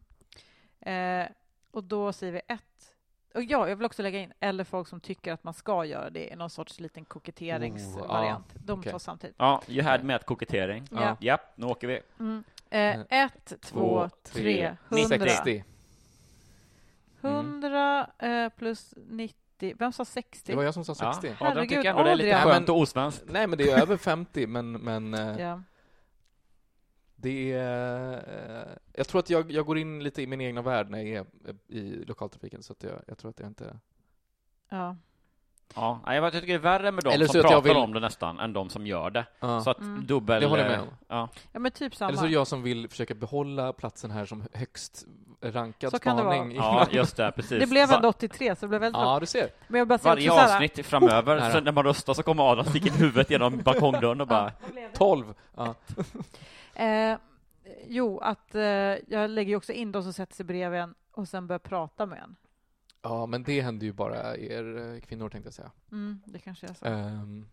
[0.81, 1.31] Eh,
[1.71, 2.61] och då säger vi ett.
[3.35, 6.09] Och ja, jag vill också lägga in, eller folk som tycker att man ska göra
[6.09, 8.45] det i någon sorts liten koketteringsvariant.
[8.53, 8.91] De okej.
[8.91, 9.35] två samtidigt.
[9.39, 10.87] Ja, you had med kokettering.
[10.91, 11.17] Ja.
[11.19, 12.01] Japp, nu åker vi.
[12.69, 13.05] Mm.
[13.09, 15.07] Eh, ett, två, tre, hundra.
[15.29, 15.63] 60.
[17.21, 19.75] 100 eh, plus 90.
[19.79, 20.51] Vem sa 60?
[20.51, 21.27] Det var jag som sa 60.
[21.27, 22.53] Ja, Adam Herregud, tycker ändå det är lite Adrian.
[22.53, 23.23] skönt och osvenskt.
[23.27, 25.63] Nej, men det är över 50, men, men eh, Ja.
[27.15, 28.13] det är...
[28.67, 31.07] eh, Jag tror att jag, jag går in lite i min egna värld när jag
[31.07, 33.79] är eh, i lokaltrafiken, så att jag, jag tror att jag inte...
[34.69, 34.95] ja.
[35.75, 37.77] Ja, nej, jag tycker det är värre med de Eller så som jag pratar vill-
[37.77, 39.25] om det nästan, än de som gör det.
[39.39, 39.61] Ja.
[39.61, 40.05] Så att Mm.
[40.05, 40.41] dubbel...
[40.41, 40.89] Det håller jag med eh, om.
[41.07, 41.29] Ja.
[41.51, 42.09] ja, men typ samma.
[42.09, 45.05] Eller så är det jag som vill försöka behålla platsen här som högst
[45.41, 46.55] rankad Så kan det spaning.
[46.55, 47.59] ja, just det, precis.
[47.59, 49.13] det blev Va- ändå 83, så det blev väldigt bra.
[49.13, 49.49] Ja, du ser.
[49.67, 51.51] Men jag bara Varje också så här, avsnitt framöver, nära.
[51.51, 54.51] så när man röstar så kommer Adam sticka in huvudet genom balkongdörren och bara
[54.93, 55.33] 12.
[55.57, 55.73] Ja.
[56.73, 57.17] Eh,
[57.87, 58.61] jo, att eh,
[59.07, 62.05] jag lägger ju också in de som sätter sig bredvid en och sen börjar prata
[62.05, 62.35] med en.
[63.01, 65.71] Ja, men det händer ju bara er eh, kvinnor, tänkte jag säga.
[65.91, 66.85] Mm, det kanske är så.
[66.85, 67.45] Ehm,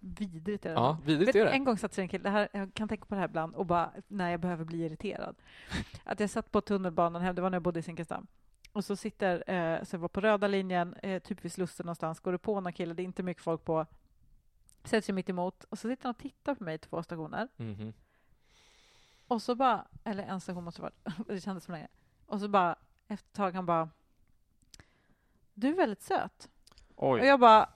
[0.00, 0.74] Vidrigt är det.
[0.74, 1.50] ja, vidrigt Vet, är det.
[1.50, 3.54] en gång satt sig en kille, det här, jag kan tänka på det här ibland,
[3.54, 5.36] och bara när jag behöver bli irriterad.
[6.04, 8.26] Att jag satt på tunnelbanan hem, det var när jag bodde i Zinkensdamm.
[8.72, 12.20] Och så sitter, eh, så jag var på röda linjen, eh, typ vid Slussen någonstans,
[12.20, 13.86] går det på någon kille, det är inte mycket folk på,
[14.84, 17.48] sätter sig mitt emot och så sitter han och tittar på mig två stationer.
[17.56, 17.92] Mhm.
[19.28, 21.88] Och så bara, eller en station måste det vara, det kändes som länge.
[22.26, 22.76] Och så bara,
[23.08, 23.88] efter ett tag han bara,
[25.56, 26.48] du är väldigt söt.
[26.94, 27.20] Och oj.
[27.24, 27.68] jag bara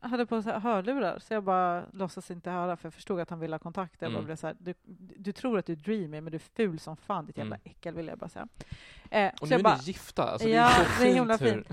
[0.00, 3.40] hade på så hörlurar, så jag bara låtsas inte höra, för jag förstod att han
[3.40, 4.02] ville ha kontakt.
[4.02, 4.36] Jag bara Mm.
[4.36, 4.74] så här, du,
[5.16, 7.70] du tror att du är dreamy, men du är ful som fan, ditt jävla Mm.
[7.70, 8.48] äckel, vill jag bara säga.
[9.10, 10.22] Eh, Och så nu jag är bara, ni gifta.
[10.30, 10.70] Alltså, Ja,
[11.00, 11.66] det är så det är fint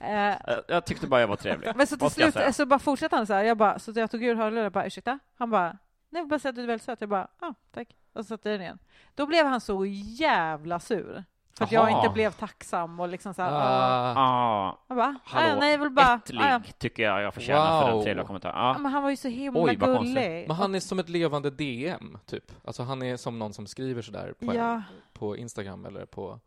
[0.00, 0.06] hur...
[0.06, 1.72] eh, Jag- tyckte bara jag var trevlig.
[1.76, 4.22] men så till slut så bara fortsatte han så här, jag bara, så jag tog
[4.24, 5.18] ur hörlurar och bara, ursäkta?
[5.34, 5.78] Han bara,
[6.10, 7.00] nej, jag bara säga att du är väldigt söt.
[7.00, 7.96] Jag bara, ja, ah, tack.
[8.12, 8.78] Och så satte jag den igen.
[9.14, 11.24] Då blev han så jävla sur.
[11.58, 13.50] För att jag inte blev tacksam och liksom så här.
[13.52, 16.60] Ah, Ah, Jag bara, Hallå, ah, nej, jag vill bara, ättlig ja.
[16.78, 18.02] tycker jag jag förtjänar för den Wow.
[18.02, 18.56] trevliga kommentaren.
[18.58, 18.78] Ja, Ja.
[18.78, 20.14] men han var ju så himla Oj, vad konstigt.
[20.14, 20.48] gullig.
[20.48, 22.52] men han är som ett levande DM, typ.
[22.64, 24.82] Alltså han är som någon som skriver sådär på, Ja,
[25.12, 26.40] på Instagram eller på...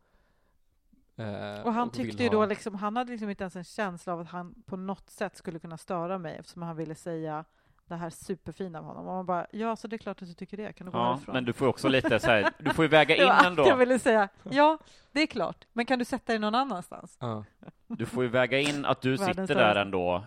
[1.17, 4.13] eh, och han tyckte ju ha- då liksom, han hade liksom inte ens en känsla
[4.13, 7.45] av att han på något sätt skulle kunna störa mig eftersom han ville säga
[7.87, 9.07] det här superfina av honom.
[9.07, 10.73] Och man bara, ja, så det är klart att du tycker det.
[10.73, 11.33] Kan du gå Ja, härifrån?
[11.33, 13.67] men du får också lite så här, du får ju väga in ändå.
[13.67, 14.29] jag ville säga.
[14.43, 14.77] Ja,
[15.11, 15.65] det är klart.
[15.73, 17.17] Men kan du sätta dig någon annanstans?
[17.19, 17.43] Ja.
[17.87, 20.23] Du får ju väga in att du sitter där ändå,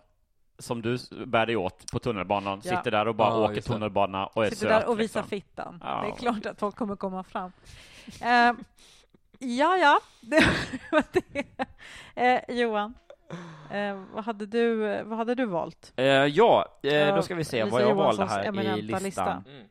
[0.58, 2.76] som du bär dig åt på tunnelbanan, Ja.
[2.76, 4.80] sitter där och bara Ja, åker tunnelbana och är Sitter söt.
[4.80, 5.28] där och visar liksom.
[5.30, 5.80] fittan.
[5.84, 6.02] Ja.
[6.02, 7.52] Det är klart att folk kommer komma fram.
[8.22, 8.52] Eh,
[9.38, 10.00] ja, ja.
[10.20, 10.46] Det
[10.92, 11.44] var det.
[12.14, 12.94] Eh, Johan,
[13.70, 15.92] eh, vad, hade du, vad hade du valt?
[15.96, 19.02] Eh, ja, eh, då ska vi se Lisa vad jag valde här i listan.
[19.02, 19.32] lista.
[19.46, 19.66] Mm.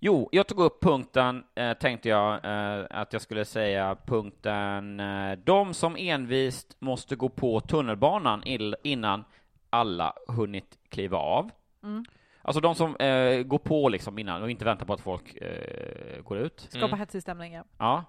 [0.00, 5.38] Jo, jag tog upp punkten, eh, tänkte jag eh, att jag skulle säga punkten eh,
[5.44, 9.24] de som envist måste gå på tunnelbanan ill- innan
[9.70, 11.50] alla hunnit kliva av.
[11.82, 12.04] Mm.
[12.42, 16.22] Alltså de som eh, går på liksom innan och inte väntar på att folk eh,
[16.22, 16.60] går ut.
[16.70, 16.98] Skapa Mm.
[16.98, 17.64] hetsig stämning, ja.
[17.78, 18.04] Ja.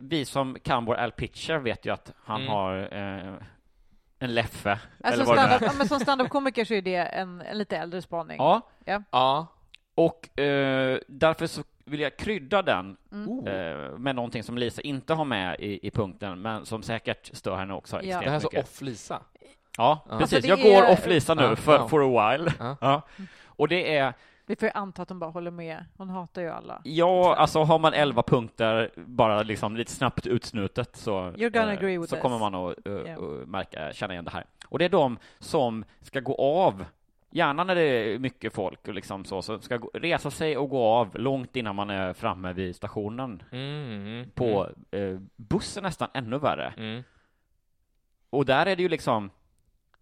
[0.00, 2.52] Vi som kan vår Al Pitcher vet ju att han Mm.
[2.52, 3.34] har eh,
[4.22, 4.78] en leffe.
[5.04, 8.36] Alltså eller stand ja, men som standup-komiker så är det en, en lite äldre spaning.
[8.38, 8.60] Ja,
[9.10, 9.46] Ja.
[9.94, 13.28] och eh, därför så vill jag krydda den Mm.
[13.28, 13.48] Oh.
[13.48, 17.56] eh, med någonting som Lisa inte har med i, i punkten, men som säkert stör
[17.56, 18.20] henne också Ja.
[18.20, 18.64] Det här är så mycket.
[18.64, 19.20] off Lisa.
[19.76, 20.18] Ja, Ja.
[20.18, 20.34] precis.
[20.36, 21.88] Alltså, jag är- går off Lisa nu Ja, för, ja.
[21.88, 22.52] for a while.
[22.58, 22.76] Ja.
[22.80, 23.02] Ja.
[23.46, 24.12] Och det är,
[24.46, 25.84] Vi får ju anta att hon bara håller med.
[25.96, 26.80] Hon hatar ju alla.
[26.84, 31.78] ja, alltså har man elva punkter bara liksom lite snabbt utsnutet så, You're gonna eh,
[31.78, 32.22] agree with så this.
[32.22, 33.20] kommer man att eh, Yeah.
[33.46, 34.44] märka, känna igen det här.
[34.68, 36.84] Och det är de som ska gå av
[37.34, 40.84] Gärna när det är mycket folk och liksom så, så ska resa sig och gå
[40.84, 43.42] av långt innan man är framme vid stationen.
[43.52, 46.74] Mm, På eh, bussen nästan ännu värre.
[46.76, 47.02] Mm.
[48.30, 49.30] Och där är det ju liksom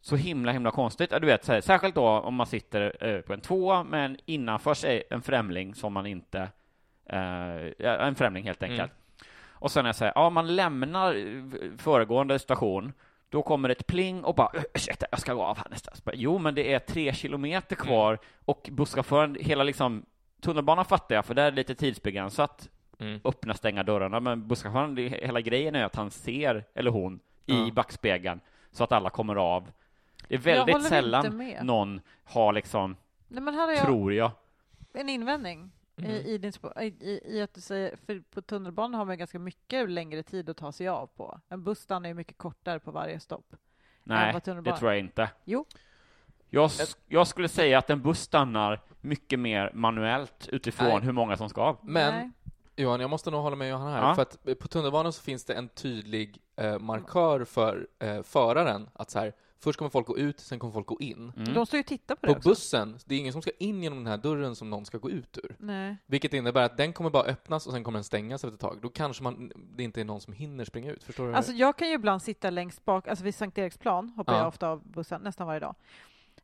[0.00, 1.10] så himla, himla konstigt.
[1.10, 4.74] Du vet, så här, särskilt då om man sitter eh, på en tvåa, men innanför
[4.74, 6.48] sig en främling som man inte...
[7.06, 8.80] Eh, en främling helt enkelt.
[8.80, 8.90] Mm.
[9.52, 11.42] Och sen är det så här, ja, man lämnar eh,
[11.78, 12.92] föregående station,
[13.28, 15.94] då kommer ett pling och bara ursäkta, jag ska gå av här nästa.
[15.94, 20.06] Så bara, Jo, men det är tre kilometer kvar och busschauffören, hela liksom
[20.40, 23.20] tunnelbanan fattar jag, för där är det lite tidsbegränsat Mm.
[23.24, 27.70] öppna, stänga dörrarna, men busschauffören, hela grejen är att han ser, eller hon, i Ja.
[27.72, 28.40] backspegeln
[28.72, 29.68] så att alla kommer av.
[30.30, 31.64] Det är Jag väldigt håller inte sällan med.
[31.64, 32.96] någon har liksom,
[33.28, 34.30] Nej, men här har jag tror jag.
[34.92, 36.10] en invändning Mm.
[36.10, 39.90] i, i, din, i, i, att du säger, för på tunnelbanan har man ganska mycket
[39.90, 41.40] längre tid att ta sig av på.
[41.48, 43.54] En buss stannar ju mycket kortare på varje stopp.
[44.04, 44.32] Nej,
[44.64, 45.30] det tror jag inte.
[45.44, 45.64] Jo.
[46.50, 46.70] Jag,
[47.06, 51.00] jag skulle säga att en buss stannar mycket mer manuellt utifrån Nej.
[51.00, 51.76] hur många som ska av.
[51.82, 52.30] Men Nej.
[52.76, 54.14] Johan, jag måste nog hålla med Johan här, Ja.
[54.14, 58.88] för att eh, på tunnelbanan så finns det en tydlig eh, markör för eh, föraren
[58.92, 61.32] att så här, först kommer folk gå ut, sen kommer folk gå in.
[61.36, 61.54] Mm.
[61.54, 62.48] De står ju och tittar på det På också.
[62.48, 65.10] bussen, det är ingen som ska in genom den här dörren som någon ska gå
[65.10, 65.56] ut ur.
[65.58, 65.96] Nej.
[66.06, 68.78] Vilket innebär att den kommer bara öppnas och sen kommer den stängas efter ett tag.
[68.82, 71.04] Då kanske man, det inte är någon som hinner springa ut.
[71.04, 71.34] Förstår du?
[71.34, 74.38] Alltså jag kan ju ibland sitta längst bak, alltså vid Sankt Eriksplan hoppar Ja.
[74.38, 75.74] jag ofta av bussen, nästan varje dag.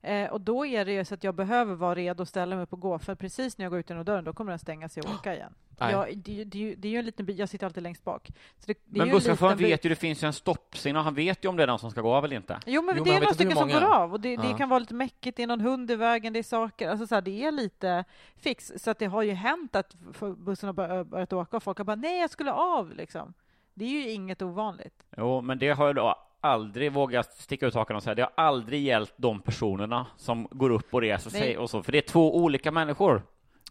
[0.07, 2.67] Eh, och då är det ju så att jag behöver vara redo att ställa mig
[2.67, 5.03] på gå, för precis när jag går ut genom dörren, då kommer den stänga sig
[5.03, 5.55] och åka igen.
[5.79, 8.05] Jag, det, är ju- det, det är ju en liten bit, jag sitter alltid längst
[8.05, 8.29] bak.
[8.59, 11.57] Så det, Men busschauffören vet ju, det finns ju en stoppsignal, han vet ju om
[11.57, 12.61] det är någon som ska gå av eller inte.
[12.67, 14.57] Jo, men Jo, det men är några stycken som går av och det, det Ja.
[14.57, 17.15] kan vara lite mäckigt, det är någon hund i vägen, det är saker, alltså så
[17.15, 18.05] här, det är lite
[18.37, 18.73] fix.
[18.77, 19.95] Så att det har ju hänt att
[20.37, 23.35] bussen har bör- börjat åka och folk har bara nej, jag skulle av liksom.
[23.75, 25.03] Det är ju inget ovanligt.
[25.17, 26.15] Jo, men det har ju då
[26.47, 30.71] aldrig vågat sticka ut hakan och säga, det har aldrig gällt de personerna som går
[30.71, 31.41] upp och reser Nej.
[31.41, 33.23] sig och så, för det är två olika människor.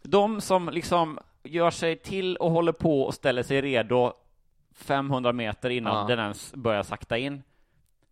[0.02, 4.12] De som liksom gör sig till och håller på och ställer sig redo
[4.74, 6.06] 500 meter innan Ja.
[6.16, 7.42] den ens börjar sakta in,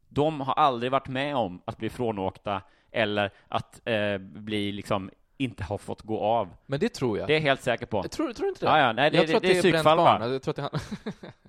[0.09, 5.65] de har aldrig varit med om att bli frånåkta eller att eh, bli liksom inte
[5.65, 6.49] ha fått gå av.
[6.67, 7.29] Men det tror jag.
[7.29, 7.97] Det är jag helt säker på.
[7.97, 8.71] Jag tror, tror du inte det?
[8.71, 10.21] Ja, ja, nej, det, jag tror att det, det är är bränt psykfall barn.
[10.21, 10.33] bara.
[10.33, 10.83] Jag tror att det handlar...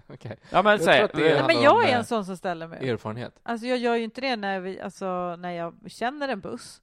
[0.13, 0.38] Okej.
[0.49, 2.38] Ja, men Jag säg, tror att det Nej, men jag är eh, en sån som
[2.38, 2.89] ställer mig.
[2.89, 3.39] Erfarenhet.
[3.43, 6.81] Alltså jag gör ju inte det när, vi, alltså, när jag känner en buss.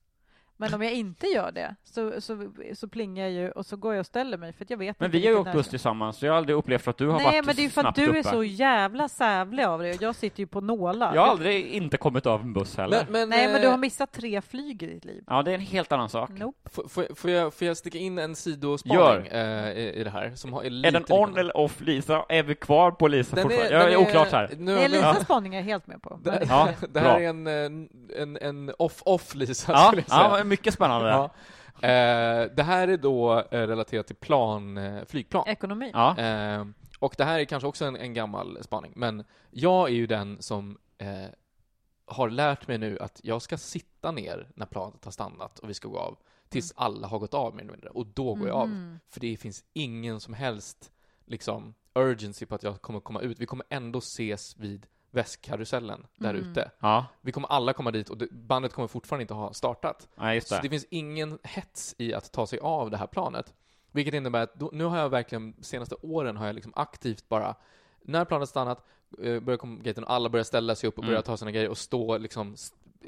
[0.62, 3.94] Men om jag inte gör det så, så, så plingar jag ju och så går
[3.94, 5.68] jag och ställer mig för att jag vet Men inte vi har ju åkt buss
[5.68, 7.80] tillsammans, så jag har aldrig upplevt att du har Nej, varit men det är för
[7.80, 8.28] att snabbt du är uppe.
[8.28, 11.14] så jävla sävlig av dig och jag sitter ju på nålar.
[11.14, 13.06] Jag har aldrig inte kommit av en buss heller.
[13.10, 15.24] Men, men, Nej, men du eh, har missat tre flyg i ditt liv.
[15.26, 16.30] Ja, det är en helt annan sak.
[16.30, 16.70] Nope.
[16.70, 18.34] Får, får, jag- får, jag, får jag sticka in en Gör.
[18.34, 20.32] sidospaning eh, i, i det här?
[20.34, 22.24] Som har, är, Är lite den on eller off, Lisa?
[22.28, 23.74] Är vi kvar på Lisa Den fortfarande?
[23.74, 24.50] jag är, den oklart här.
[24.58, 26.20] Nu, Nej, Lisas spaning är jag helt med på.
[26.24, 26.68] det, Ja.
[26.92, 27.20] det här bra.
[27.20, 30.38] är en, eh, en, en off-off Lisa, Ja, skulle jag säga.
[30.38, 31.08] ja, mycket spännande.
[31.08, 31.24] Ja.
[31.88, 35.48] Eh, det här är då eh, relaterat till plan, eh, flygplan.
[35.48, 35.90] Ekonomi.
[35.94, 36.18] Ja.
[36.18, 36.64] Eh,
[36.98, 40.42] och det här är kanske också en, en gammal spaning, men jag är ju den
[40.42, 41.08] som eh,
[42.06, 45.74] har lärt mig nu att jag ska sitta ner när planet har stannat och vi
[45.74, 48.56] ska gå av, tills alla har gått av mer eller mindre, och då går jag
[48.56, 48.68] av.
[48.68, 48.98] Mhm.
[49.08, 50.92] För det finns ingen som helst
[51.26, 53.40] liksom urgency på att jag kommer komma ut.
[53.40, 56.50] Vi kommer ändå ses vid väskkarusellen där Mm.
[56.50, 56.70] ute.
[56.80, 60.08] Ja, Vi kommer alla komma dit och det, bandet kommer fortfarande inte ha startat.
[60.16, 60.60] ja just Så det.
[60.62, 63.54] det finns ingen hets i att ta sig av det här planet.
[63.90, 67.28] Vilket innebär att då, nu har jag verkligen, de senaste åren har jag liksom aktivt
[67.28, 67.54] bara,
[68.02, 68.86] när planet stannat,
[69.22, 71.10] eh, börjar komma gaten och alla börjar ställa sig upp och Mm.
[71.10, 72.56] börjar ta sina grejer och stå liksom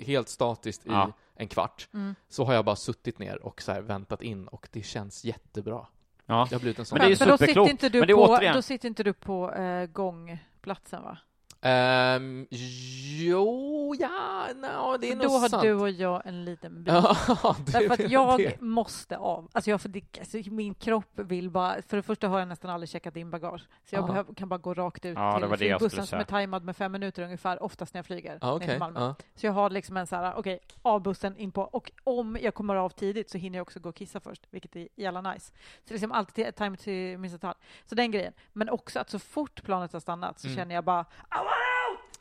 [0.00, 1.12] helt statiskt i Ja.
[1.34, 1.88] en kvart.
[1.94, 2.14] Mm.
[2.28, 5.86] Så har jag bara suttit ner och så här väntat in och det känns jättebra.
[6.26, 6.46] Ja.
[6.50, 8.12] Jag har blivit en sån Men det är ju då sitter inte du Men det
[8.12, 11.18] är på, återigen- då sitter inte du på eh, gångplatsen va?
[11.66, 15.62] Ehm, jo, ja, no, det är För nog då har sant.
[15.62, 16.94] du och jag en liten bit.
[16.94, 17.16] Ja,
[17.66, 18.60] det, Därför att jag det.
[18.60, 19.48] måste av.
[19.52, 21.82] Alltså jag, för det, alltså min kropp vill bara...
[21.88, 23.68] För det första har jag nästan aldrig checkat in bagage.
[23.84, 24.06] Så jag Ja.
[24.06, 26.92] behöver, kan bara gå rakt ut Ja, till det flygbussen som är tajmad med fem
[26.92, 28.68] minuter ungefär, oftast när jag flyger ner okej.
[28.68, 29.00] till Malmö.
[29.00, 29.14] Ja.
[29.34, 31.62] Så jag har liksom en så här, okej, av bussen in på...
[31.62, 34.76] Och om jag kommer av tidigt så hinner jag också gå och kissa först, vilket
[34.76, 35.52] är jävla nice.
[35.88, 36.90] Så liksom alltid time to
[37.20, 37.54] miss a time.
[37.86, 38.32] Så den grejen.
[38.52, 40.56] Men också att så fort planet har stannat så Mm.
[40.56, 41.04] känner jag bara...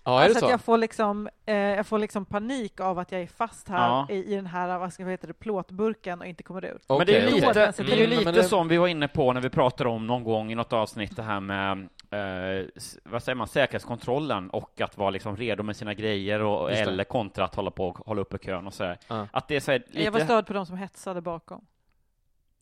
[0.06, 0.46] Ja, alltså så?
[0.46, 3.88] att jag får, liksom, eh, jag får liksom panik av att jag är fast här
[3.88, 4.08] Ja.
[4.10, 6.86] i, i den här vad ska, vad heter det, plåtburken och inte kommer ut.
[6.90, 7.70] Men det är lite, okej.
[7.70, 7.86] okej.
[7.86, 10.24] det är Mm, lite det- som vi var inne på när vi pratade om någon
[10.24, 11.72] gång i något avsnitt det här med
[12.12, 12.66] eh,
[13.04, 17.44] vad säger man, säkerhetskontrollen och att vara liksom redo med sina grejer och, eller kontra
[17.46, 18.98] att hålla på och hålla uppe kön och sådär.
[19.08, 19.28] Ja.
[19.32, 21.66] Att det är så här, Jag var lite, störd på de som hetsade bakom.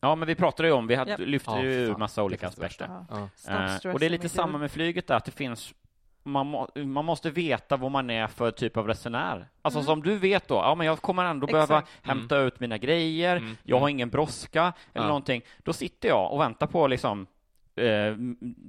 [0.00, 1.20] ja men vi pratade ju om, vi hade, Japp.
[1.20, 2.88] lyfte Ja, ju fan, massa olika aspekter.
[2.90, 3.06] Ja.
[3.10, 3.28] Ja.
[3.68, 5.74] Stressing och det är lite samma med flyget där, att det finns
[6.22, 9.48] man, må, man måste veta vad man är för typ av resenär.
[9.62, 9.86] Alltså Mm.
[9.86, 12.06] som du vet då, ja men jag kommer ändå behöva Exakt.
[12.06, 13.56] hämta ut mina grejer, Mm.
[13.62, 13.96] jag har Mm.
[13.96, 14.62] ingen brådska
[14.92, 15.08] eller Ja.
[15.08, 15.42] någonting.
[15.62, 17.26] Då sitter jag och väntar på liksom
[17.76, 18.14] eh,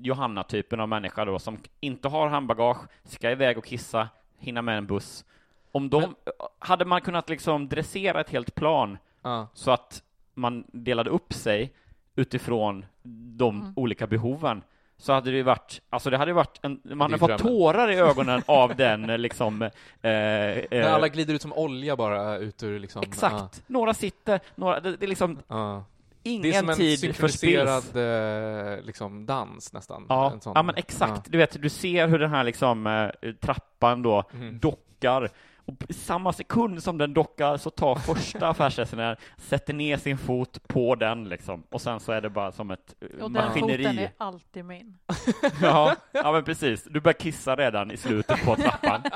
[0.01, 4.87] Johanna-typen av människa då som inte har handbagage, ska iväg och kissa, hinna med en
[4.87, 5.25] buss.
[5.71, 6.15] Om de, Men-
[6.59, 9.47] hade man kunnat liksom dressera ett helt plan Ja.
[9.53, 11.73] så att man delade upp sig
[12.15, 12.85] utifrån
[13.37, 13.73] de Mm.
[13.75, 14.61] olika behoven
[14.97, 17.95] så hade det ju varit, alltså det hade varit en, man hade fått tårar i
[17.95, 19.69] ögonen av den eh, liksom, eh,
[20.01, 23.03] När eh, alla glider ut som olja bara ut ur liksom...
[23.03, 25.55] exakt, några sitter, några, det, det är liksom Ja.
[25.75, 25.83] Ja.
[26.23, 30.05] ingen Det är som en tid synkroniserad eh, liksom dans nästan.
[30.09, 31.31] Ja, sån- ja, men exakt.
[31.31, 34.59] Du vet, du ser hur den här liksom eh, trappan då Mm.
[34.59, 35.29] dockar
[35.65, 40.67] och i samma sekund som den dockar så tar första affärsresenären, sätter ner sin fot
[40.67, 43.61] på den liksom och sen så är det bara som ett eh, Och den foten
[43.61, 44.03] maskineri.
[44.03, 44.97] är alltid min.
[45.61, 46.83] Ja, ja, men precis.
[46.83, 49.01] Du börjar kissa redan i slutet på trappan.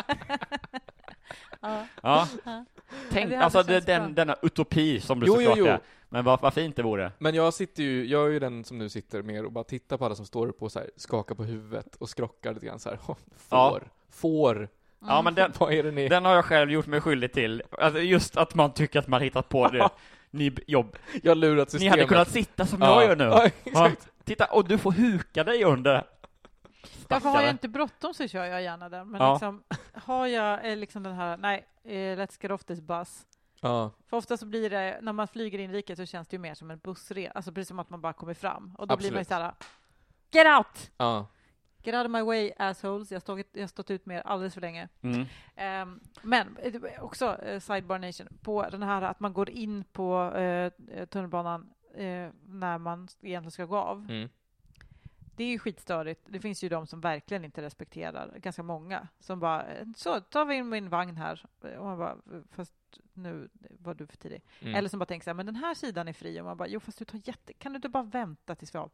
[1.62, 1.86] Ja.
[2.04, 2.28] Ja.
[2.46, 2.66] Ja.
[3.12, 4.14] Tänk, det alltså det, den, bra.
[4.14, 5.66] denna utopi som du Jo, jo, såklart jo.
[5.66, 5.80] är.
[6.10, 7.12] Men vad, vad fint det vore.
[7.20, 9.98] Men jag sitter ju, jag är ju den som nu sitter mer och bara tittar
[9.98, 12.80] på alla som står upp och så här, skakar på huvudet och skrockar lite grann
[12.80, 12.98] så här.
[13.06, 13.16] Får,
[13.50, 13.80] Ja.
[14.10, 14.70] får.
[15.00, 16.08] Ja, men den, Vad är det ni?
[16.10, 17.64] den har jag själv gjort mig skyldig till.
[17.72, 19.90] Alltså just att man tycker att man hittat på det.
[20.32, 20.98] Ni, jobb.
[21.24, 21.92] Jag har lurat Ni systemet.
[21.92, 23.02] hade kunnat sitta som Ja.
[23.02, 23.24] jag gör nu.
[23.24, 24.08] Ja, exakt.
[24.26, 26.04] Titta, och du får huka dig under.
[27.08, 29.10] Därför har jag inte bråttom så kör jag gärna den.
[29.12, 29.34] Men Ja.
[29.34, 33.22] liksom, har jag eh, liksom den här, nej, eh, let's get off this bus.
[33.62, 33.92] Ja.
[34.10, 36.72] För ofta så blir det, när man flyger inrikes så känns det ju mer som
[36.72, 38.76] en bussresa, alltså precis som att man bara kommer fram.
[38.78, 39.28] Och då blir man ju Absolut.
[39.28, 39.54] såhär,
[40.32, 40.92] get out!
[40.98, 41.28] Ja.
[41.88, 43.12] Get out of my way assholes.
[43.12, 44.90] Jag har stått, jag har stått ut med er alldeles för länge.
[45.02, 45.26] Mm.
[45.56, 50.36] Ehm, men eh, också eh, Sidebar Nation, på den här att man går in på
[50.36, 50.72] eh,
[51.06, 54.06] tunnelbanan eh, när man egentligen ska gå av.
[54.10, 54.30] Mm.
[55.36, 56.22] Det är ju skitstörigt.
[56.26, 59.66] Det finns ju de som verkligen inte respekterar, ganska många, som bara
[59.96, 61.46] så tar vi in min vagn här.
[61.78, 62.18] Och man bara,
[62.52, 62.74] fast
[63.14, 64.42] nu var du för tidig.
[64.60, 64.76] Mm.
[64.76, 66.42] Eller som bara tänker så här, men den här sidan är fri.
[66.42, 68.80] Och man bara, jo fast du tar jätte, kan du inte bara vänta tills vi
[68.80, 68.92] av?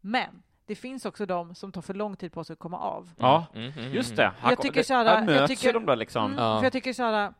[0.00, 3.10] Men det finns också de som tar för lång tid på sig att komma av.
[3.18, 4.16] Ja, Mm, mm, just mm.
[4.16, 4.32] det.
[4.40, 6.24] Här, Jag tycker det- så här, här jag tycker- de där liksom.
[6.24, 6.58] Mm, Ja.
[6.58, 7.34] För jag tycker så här,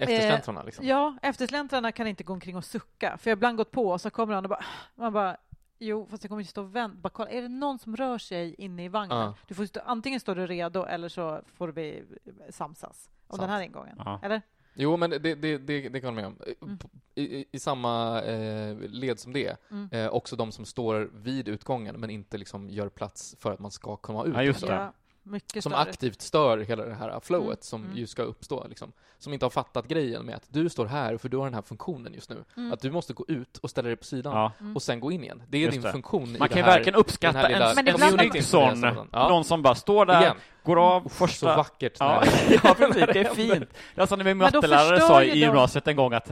[0.00, 0.86] Eftersläntrarna liksom.
[0.86, 3.18] Ja, eftersläntrarna kan inte gå omkring och sucka.
[3.18, 5.36] För jag har ibland gått på och så kommer han och bara, man bara,
[5.78, 6.96] jo, fast jag kommer inte stå och vänta.
[6.96, 9.18] Bara kolla, är det någon som rör sig inne i vagnen?
[9.18, 9.34] Ja.
[9.46, 12.04] Du får stå, antingen står du redo eller så får vi
[12.50, 13.40] samsas om Sant.
[13.40, 14.02] den här ingången.
[14.04, 14.20] Ja.
[14.22, 14.42] Eller?
[14.80, 16.36] Jo, men det, det, det, det kan jag med om.
[16.62, 16.78] Mm.
[17.14, 19.88] I, i, I samma eh, led som det, Mm.
[19.92, 23.70] eh, också de som står vid utgången men inte liksom gör plats för att man
[23.70, 24.34] ska komma ut.
[24.34, 24.92] Ja, just det.
[25.30, 25.88] Mycket Som störigt.
[25.90, 27.56] aktivt stör hela det här flowet Mm.
[27.62, 27.96] som Mm.
[27.96, 28.66] ju ska uppstå.
[28.68, 28.92] Liksom.
[29.18, 31.62] Som inte har fattat grejen med att du står här för du har den här
[31.62, 32.44] funktionen just nu.
[32.56, 32.72] Mm.
[32.72, 34.52] Att du måste gå ut och ställa dig på sidan Ja.
[34.60, 34.76] Mm.
[34.76, 35.42] och sen gå in igen.
[35.48, 35.92] Det är Just din det.
[35.92, 39.28] funktion Man kan ju verkligen uppskatta en, en snygg sån, Ja.
[39.28, 40.36] någon som bara står där, Igen.
[40.64, 41.56] går av Så första...
[41.56, 41.96] vackert.
[42.00, 42.22] Ja,
[42.64, 43.68] ja, precis, det är fint.
[43.94, 46.30] Det är som när min mattelärare sa i gymnasiet en gång att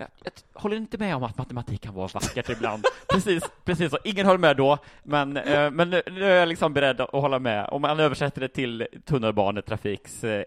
[0.00, 2.84] jag, jag, håller inte med om att matematik kan vara vackert ibland.
[3.08, 3.98] precis, precis så.
[4.04, 7.38] Ingen höll med då, men, eh, men nu, nu är jag liksom beredd att hålla
[7.38, 7.68] med.
[7.70, 10.44] Om man översätter det till tunnelbanetrafiks eh,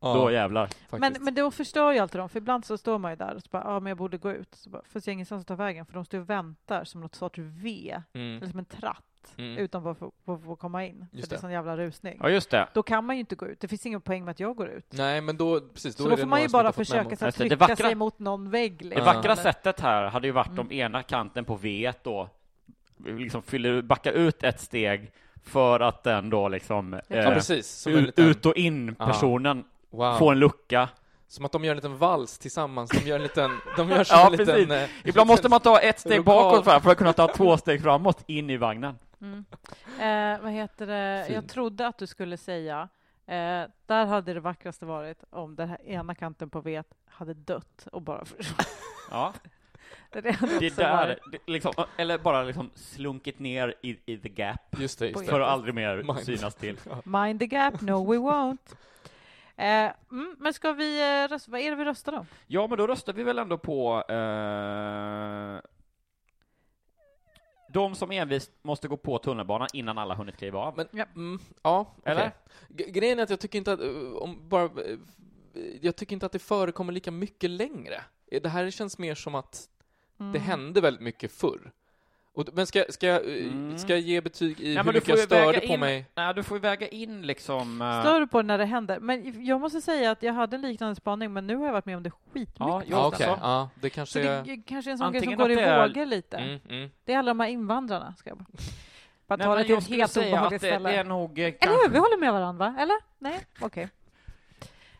[0.00, 0.14] Ja.
[0.14, 0.68] då jävlar.
[0.90, 3.42] Men, men då förstör ju alltid dem, för ibland så står man ju där och
[3.42, 4.54] så bara, ja men jag borde gå ut.
[4.54, 7.00] Så bara, fast jag har ingenstans att ta vägen, för de står och väntar som
[7.00, 8.36] något sorts V, Mm.
[8.36, 9.04] eller som en tratt,
[9.38, 9.58] Mm.
[9.58, 11.06] utan att få, få, få komma in.
[11.12, 11.40] Just för det är det.
[11.40, 12.18] sån jävla rusning.
[12.22, 12.68] Ja, just det.
[12.74, 13.60] Då kan man ju inte gå ut.
[13.60, 14.86] Det finns ingen poäng med att jag går ut.
[14.90, 17.34] Nej, men då, precis, då så då det får man ju bara försöka så att
[17.34, 18.78] det trycka vackra- sig mot någon vägg.
[18.78, 20.60] Det liksom, vackra eller- sättet här hade ju varit Mm.
[20.60, 22.28] om ena kanten på V då
[23.06, 25.10] liksom fyller, backar ut ett steg
[25.44, 27.86] för att den då liksom Ja, Ja, eh, precis.
[27.86, 29.06] Ut, liten, ut och in Ja.
[29.06, 30.18] personen wow.
[30.18, 30.88] får en lucka.
[31.28, 32.90] som att de gör en liten vals tillsammans.
[32.90, 33.58] De gör en liten...
[33.76, 34.70] De gör Ja, en liten...
[34.70, 36.24] eh, Ibland måste man ta ett steg Lokal.
[36.24, 38.98] bakåt för, för att kunna ta två steg framåt in i vagnen.
[39.20, 39.44] Mm.
[40.00, 41.18] Eh, vad heter det?
[41.18, 41.50] Jag Fint.
[41.50, 42.88] trodde att du skulle säga
[43.26, 47.88] eh, där hade det vackraste varit om den här ena kanten på vet hade dött
[47.92, 48.24] och bara.
[49.10, 49.32] Ja,
[50.10, 54.98] det det där, det, liksom, eller bara liksom slunkit ner i, i the gap Just
[54.98, 55.46] det, just för det.
[55.46, 56.18] att aldrig mer Mind.
[56.18, 56.80] synas till.
[57.04, 58.58] Mind the gap, no we won't.
[59.58, 61.50] Eh, mm, men ska vi eh, rösta?
[61.50, 62.26] Vad är det vi röstar om?
[62.46, 64.04] Ja, men då röstar vi väl ändå på...
[64.08, 65.60] Eh,
[67.76, 70.76] de som envist måste gå på tunnelbanan innan alla hunnit kliva av.
[70.76, 71.04] Men, Ja.
[71.14, 71.86] mm, ja.
[72.04, 72.32] Eller?
[72.68, 74.96] G- Grejen är att jag tycker inte att, eh, om bara, eh,
[75.80, 78.00] jag tycker inte att det förekommer lika mycket längre.
[78.42, 79.68] Det här känns mer som att
[80.20, 80.32] Mm.
[80.32, 81.72] det hände väldigt mycket förr.
[82.36, 83.78] Och, men ska, ska, jag, eh, Mm.
[83.78, 86.06] ska jag ge betyg i Nej, hur mycket jag störde på in- mig?
[86.14, 87.82] Nej, du får ju väga in liksom...
[87.82, 89.00] eh, Stör du på det när det händer?
[89.00, 91.86] Men jag måste säga att jag hade en liknande spaning, men nu har jag varit
[91.86, 92.54] med om det skitmycket.
[92.58, 93.32] Ja, jo, Ja, sistone.
[93.32, 93.40] okej.
[93.40, 93.46] så.
[93.46, 94.62] Ja, det Så kanske det är...
[94.66, 96.36] kanske är en sån grej som går i det är- vågor lite.
[96.36, 96.90] Mm, mm.
[97.04, 98.14] Det är alla de här invandrarna.
[98.18, 98.38] Ska jag
[99.26, 100.88] bara ta det till ett helt säga obehagligt det, ställe.
[100.90, 101.92] det är nog eh, Eller kanske hur?
[101.92, 102.76] Vi håller med varandra, va?
[102.82, 102.96] Eller?
[103.18, 103.40] Nej?
[103.60, 103.88] Okej.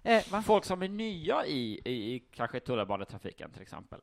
[0.03, 0.43] Eh, va?
[0.43, 4.01] folk som är nya i, i, i kanske tunnelbanetrafiken till exempel.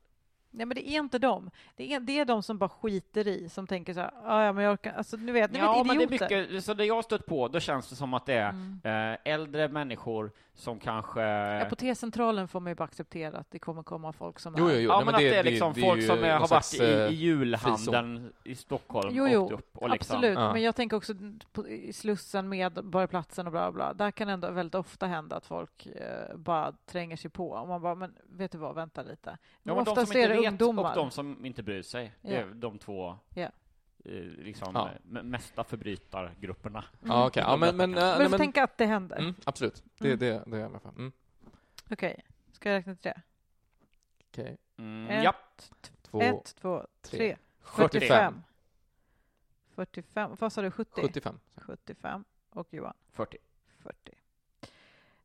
[0.56, 1.52] Nej, men det är inte dem.
[1.76, 4.54] Det är, det är de som bara skiter i, som tänker så här, "Ah, ja,
[4.54, 6.42] men jag orkar, alltså, ni vet, ni Ja, vet men det är idioter.
[6.48, 8.80] mycket, så det jag har stött på, då känns det som att det är Mm.
[9.14, 11.22] eh, äldre människor som kanske...
[11.22, 14.68] Ja, på T-centralen får man ju bara acceptera att det kommer komma folk som Jo,
[14.68, 14.74] är...
[14.74, 14.90] jo, jo.
[14.90, 17.16] Ja, Nej, men, att det, är liksom folk ju som är, har varit i, i
[17.16, 20.16] julhandeln i Stockholm Jo, och jo, åkt upp och liksom...
[20.18, 20.54] Absolut, Ja.
[20.54, 21.14] men jag tänker också
[21.52, 23.94] på, i Slussen, Medborgarplatsen och bla bla.
[23.94, 27.50] Där kan ändå väldigt ofta hända att folk eh, bara tränger sig på.
[27.50, 29.30] Och man bara, men vet du vad, vänta lite.
[29.30, 30.90] Ja, Men men de oftast som är inte det vet ungdomar.
[30.90, 32.14] och de som inte bryr sig.
[32.22, 32.54] Det är Ja.
[32.54, 33.48] de två Ja.
[34.04, 34.90] Eh, liksom, Ja.
[35.20, 36.84] eh, mesta förbrytargrupperna.
[37.00, 37.44] Ja, okej.
[37.48, 37.78] Ja, men...
[37.78, 39.18] men, äh, Men nej, vi får men tänka att det händer.
[39.20, 39.84] mm, absolut.
[39.98, 40.20] Det, Mm.
[40.20, 40.90] det, det är jag med på.
[40.90, 41.12] Mm.
[41.90, 43.14] Okej, ska jag räkna till tre?
[44.32, 44.58] Okej.
[44.78, 45.72] Mm, Ett.
[46.02, 47.18] Två, Ett, två, tre.
[47.18, 47.38] tre.
[47.64, 48.44] 45.
[49.76, 50.36] 45.
[50.40, 50.72] Vad sa du?
[50.72, 51.02] 70?
[51.02, 51.40] 75.
[51.56, 52.24] 75.
[52.50, 52.94] Och Johan?
[53.12, 53.38] 40.
[53.80, 54.12] 40.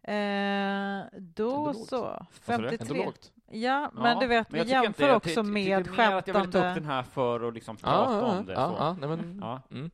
[0.02, 1.84] Eh, då så.
[1.86, 2.34] sa du?
[2.40, 2.78] 53.
[2.80, 3.32] Ändå lågt.
[3.51, 6.12] Ja, men du vet, men vi jag jämför inte- jag också ty- med tycker mer
[6.16, 6.74] att jag vill ta upp skämtande...
[6.80, 8.53] den här för att liksom Ja, prata ja, om det.
[8.53, 8.74] ja, så.
[8.78, 9.38] ja, nej, men...
[9.42, 9.62] Ja.
[9.70, 9.90] Mm.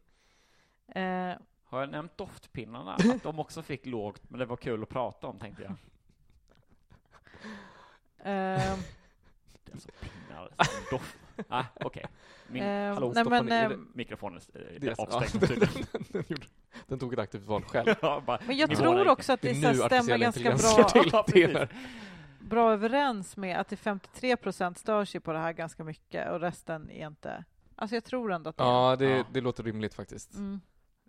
[1.32, 2.94] Eh, Har jag nämnt doftpinnarna?
[2.94, 5.70] Att de också fick lågt, men det var kul att prata om, tänkte jag.
[5.70, 5.76] eh,
[8.18, 10.48] Det är alltså pinnar,
[10.90, 11.16] doft.
[11.48, 12.04] Ah, okej.
[12.46, 14.40] Min, Eh, hallå, nej, men, ner eh, mikrofonen
[14.80, 15.86] Det är- avstängd ja, tydligen.
[16.08, 16.46] den, gjorde-
[16.86, 17.94] den tog ett aktivt val själv.
[18.02, 21.52] Ja, bara, men jag tror också att det, Det stämmer ganska bra, till.
[21.60, 21.66] Ja,
[22.48, 26.40] Bra överens med att det 53 procent stör sig på det här ganska mycket och
[26.40, 27.44] resten är inte...
[27.76, 28.66] Alltså jag tror ändå att det är...
[28.66, 29.24] Ja, det, Ja.
[29.32, 30.34] det låter rimligt faktiskt.
[30.34, 30.60] Mm.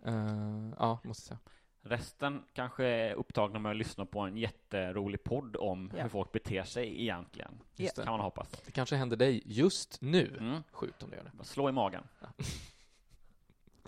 [0.06, 1.38] Eh, ja, måste jag säga.
[1.82, 6.02] Resten kanske är upptagna med att lyssna på en jätterolig podd om Ja.
[6.02, 7.58] hur folk beter sig egentligen.
[7.76, 8.10] Just Kan det.
[8.10, 8.50] man hoppas.
[8.50, 10.36] det kanske händer dig just nu.
[10.40, 10.62] Mm.
[10.72, 11.44] Sjukt om det gör det.
[11.44, 12.02] Slå i magen.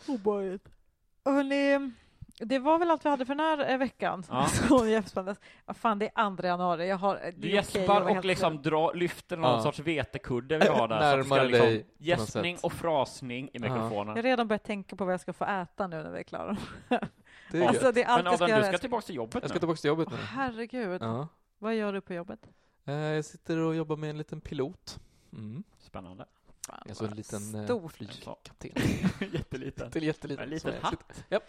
[0.09, 0.69] Obehagligt.
[1.25, 1.91] Hörrni,
[2.41, 4.25] det var väl allt vi hade för den här eh, veckan.
[4.29, 4.47] Ja.
[4.69, 5.41] Så jättespännande.
[5.65, 6.89] Vad fan, det är andra januari.
[6.89, 9.63] Jag har, Du gäspar vara och liksom dra, lyfter någon Ja.
[9.63, 11.01] sorts vetekudde vi har där.
[11.01, 13.61] så att Närmare liksom, dig Gäspning och frasning i Ja.
[13.61, 14.09] mikrofonen.
[14.09, 16.23] Jag har redan börjat tänka på vad jag ska få äta nu när vi är
[16.23, 16.57] klara.
[17.51, 19.35] Det är Alltså, det är allt Men jag ska Adam, du ska tillbaka till jobbet
[19.35, 19.49] Jag nu.
[19.49, 20.25] ska tillbaka till jobbet Åh, nu.
[20.25, 21.03] herregud.
[21.03, 21.29] Ja.
[21.59, 22.41] Vad gör du på jobbet?
[22.87, 24.99] Eh, Jag sitter och jobbar med en liten pilot.
[25.33, 25.63] Mm.
[25.79, 26.25] Spännande.
[26.69, 28.71] Fan, Alltså en liten eh, flygkapten.
[29.33, 29.87] Jätteliten.
[29.87, 30.45] Jätte- Jätteliten.
[30.45, 31.25] En liten hatt.
[31.31, 31.43] Japp.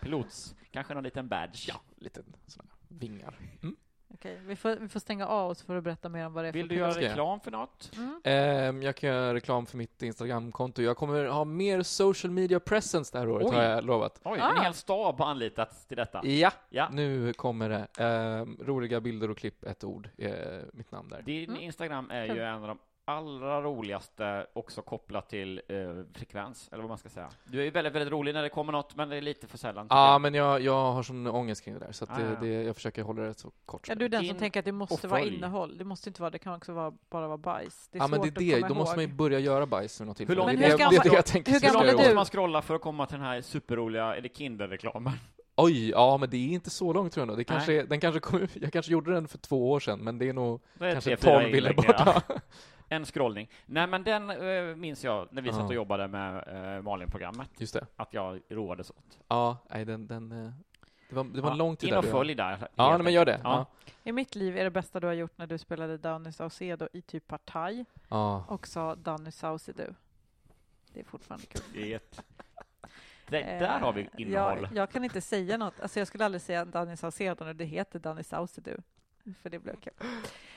[0.00, 0.54] Pilots.
[0.70, 1.68] Kanske någon liten badge.
[1.68, 3.38] Ja, liten sådana vingar.
[3.62, 3.76] Mm.
[4.14, 6.48] Okej, vi, får, vi får stänga av oss för att berätta mer om vad det
[6.48, 7.10] är Vill för du göra Ska jag?
[7.10, 7.90] reklam för något?
[7.96, 8.20] Mm.
[8.24, 10.82] Ehm, jag kan göra reklam för mitt Instagramkonto.
[10.82, 13.54] Jag kommer ha mer social media presence det här året, Oj.
[13.56, 14.20] har jag lovat.
[14.24, 14.50] Oj, Ah.
[14.56, 16.26] en hel stab har anlitats till detta.
[16.26, 16.88] Ja, Ja.
[16.92, 17.86] nu kommer det.
[18.04, 21.22] Ehm, roliga bilder och klipp, ett ord, är mitt namn där.
[21.22, 21.62] Din Mm.
[21.62, 22.78] Instagram är ju en av de
[23.08, 25.76] allra roligaste, också kopplat till eh,
[26.14, 27.28] frekvens, eller vad man ska säga.
[27.44, 29.58] Du är ju väldigt, väldigt rolig när det kommer något, men det är lite för
[29.58, 29.86] sällan.
[29.90, 30.20] Ja, jag.
[30.20, 32.36] men jag, jag har sån ångest kring det där, så att Ah, det, ja.
[32.40, 34.60] det, jag försöker hålla det så kort Ja, som du är den som In tänker
[34.60, 35.78] att det måste vara innehåll.
[35.78, 37.88] Det måste inte vara, det kan också vara, bara vara bajs.
[37.92, 38.68] Det är Ja, men det är det.
[38.68, 39.16] Då måste man ju ihåg.
[39.16, 40.38] börja göra bajs vid något tillfälle.
[40.40, 42.62] långt- det, hur det, gammal- det det jag tänker hur gammal Hur måste man scrolla
[42.62, 45.12] för att komma till den här superroliga, är det Kinderreklamen?
[45.58, 47.36] Oj, ja, men det är inte så långt tror jag nog.
[47.36, 47.44] Det Nej.
[47.44, 50.28] kanske, är- den kanske kom, jag kanske gjorde den för två år sedan, men det
[50.28, 52.22] är nog Då är det kanske 12 bilder borta.
[52.28, 52.34] ja.
[52.88, 53.50] En scrollning.
[53.66, 56.36] Nej, men den eh, minns jag när vi satt och jobbade med
[56.76, 57.86] eh, Malin-programmet, Just det.
[57.96, 59.18] att jag roades åt.
[59.28, 60.50] Ja, nej, den, den, eh,
[61.08, 61.98] det var, det var Ja, en lång tid In där.
[61.98, 62.68] och följ där.
[62.74, 63.40] Ja, nej, men gör det.
[63.44, 63.66] Ja.
[63.84, 63.90] Ja.
[64.04, 67.02] I mitt liv är det bästa du har gjort när du spelade Danny Saucedo i
[67.02, 68.44] typ Partaj Ja.
[68.48, 69.84] och sa Danny Saucedo.
[70.92, 71.62] Det är fortfarande kul.
[71.72, 72.22] Det är ett...
[73.28, 74.58] det, där har vi Eh, innehåll.
[74.62, 75.80] Jag, jag kan inte säga något.
[75.80, 78.72] Alltså jag skulle aldrig säga Danny Saucedo när det heter Danny Saucedo.
[79.42, 79.92] För det blev kul.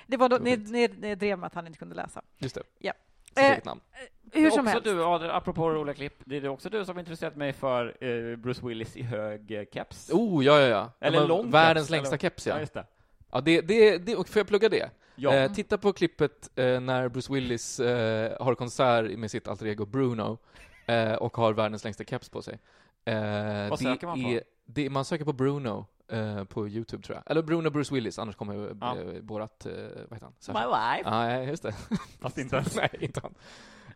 [0.08, 2.22] Det var då, Det var ni, ni, ni drev med att han inte kunde läsa.
[2.38, 2.64] Just det.
[2.80, 2.94] Ja.
[3.30, 3.82] Sitt Eh, eget namn.
[4.22, 5.22] Det Hur som också helst.
[5.24, 8.68] du, apropå roliga klipp, det är också du som har intresserat mig för eh, Bruce
[8.68, 10.10] Willis i hög eh, keps.
[10.14, 10.92] Oh, ja, ja, ja.
[11.00, 12.54] Eller lång Världens keps, längsta eller- keps, ja.
[12.54, 12.86] Ja, just det.
[13.32, 14.90] Ja, det, det, det, och får jag plugga det?
[15.16, 15.34] Ja.
[15.34, 19.86] Eh, titta på klippet eh, när Bruce Willis eh, har konsert med sitt alter ego
[19.86, 20.38] Bruno
[20.86, 22.60] eh, och har världens längsta keps på sig.
[23.06, 23.16] Eh,
[23.70, 24.30] Vad det söker man på?
[24.30, 27.32] Är, det, man söker på Bruno eh, på Youtube, tror jag.
[27.32, 28.96] Eller Bruno Bruce Willis, annars kommer eh, Ja.
[29.22, 29.72] vårat, eh,
[30.10, 30.54] vad heter han?
[30.54, 31.10] My wife.
[31.10, 31.72] Ja, ja, just det.
[32.22, 32.76] Fast inte ens.
[32.82, 33.36] Nej, inte han.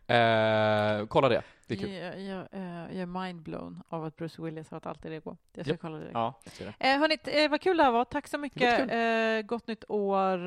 [0.06, 1.42] Eh, kolla det.
[1.66, 1.90] Det är kul.
[1.90, 2.46] Jag, jag,
[2.92, 5.36] jag är mindblown av att Bruce Willis har ett alter ego.
[5.52, 5.80] Jag ska Japp.
[5.80, 6.10] kolla det.
[6.12, 6.40] Ja.
[6.78, 8.04] Eh, hörni, eh, vad kul det här var.
[8.04, 8.90] Tack så mycket.
[8.90, 10.38] Eh, gott nytt år.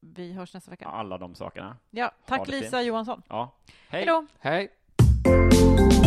[0.00, 0.86] Vi hörs nästa vecka.
[0.86, 1.76] Alla de sakerna.
[1.90, 2.86] Ja, tack Lisa fint.
[2.86, 3.22] Johansson.
[3.28, 3.52] Ja.
[3.88, 4.00] Hej!
[4.00, 4.26] Hej då.
[4.38, 5.97] Hej!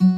[0.00, 0.17] Mm-hmm.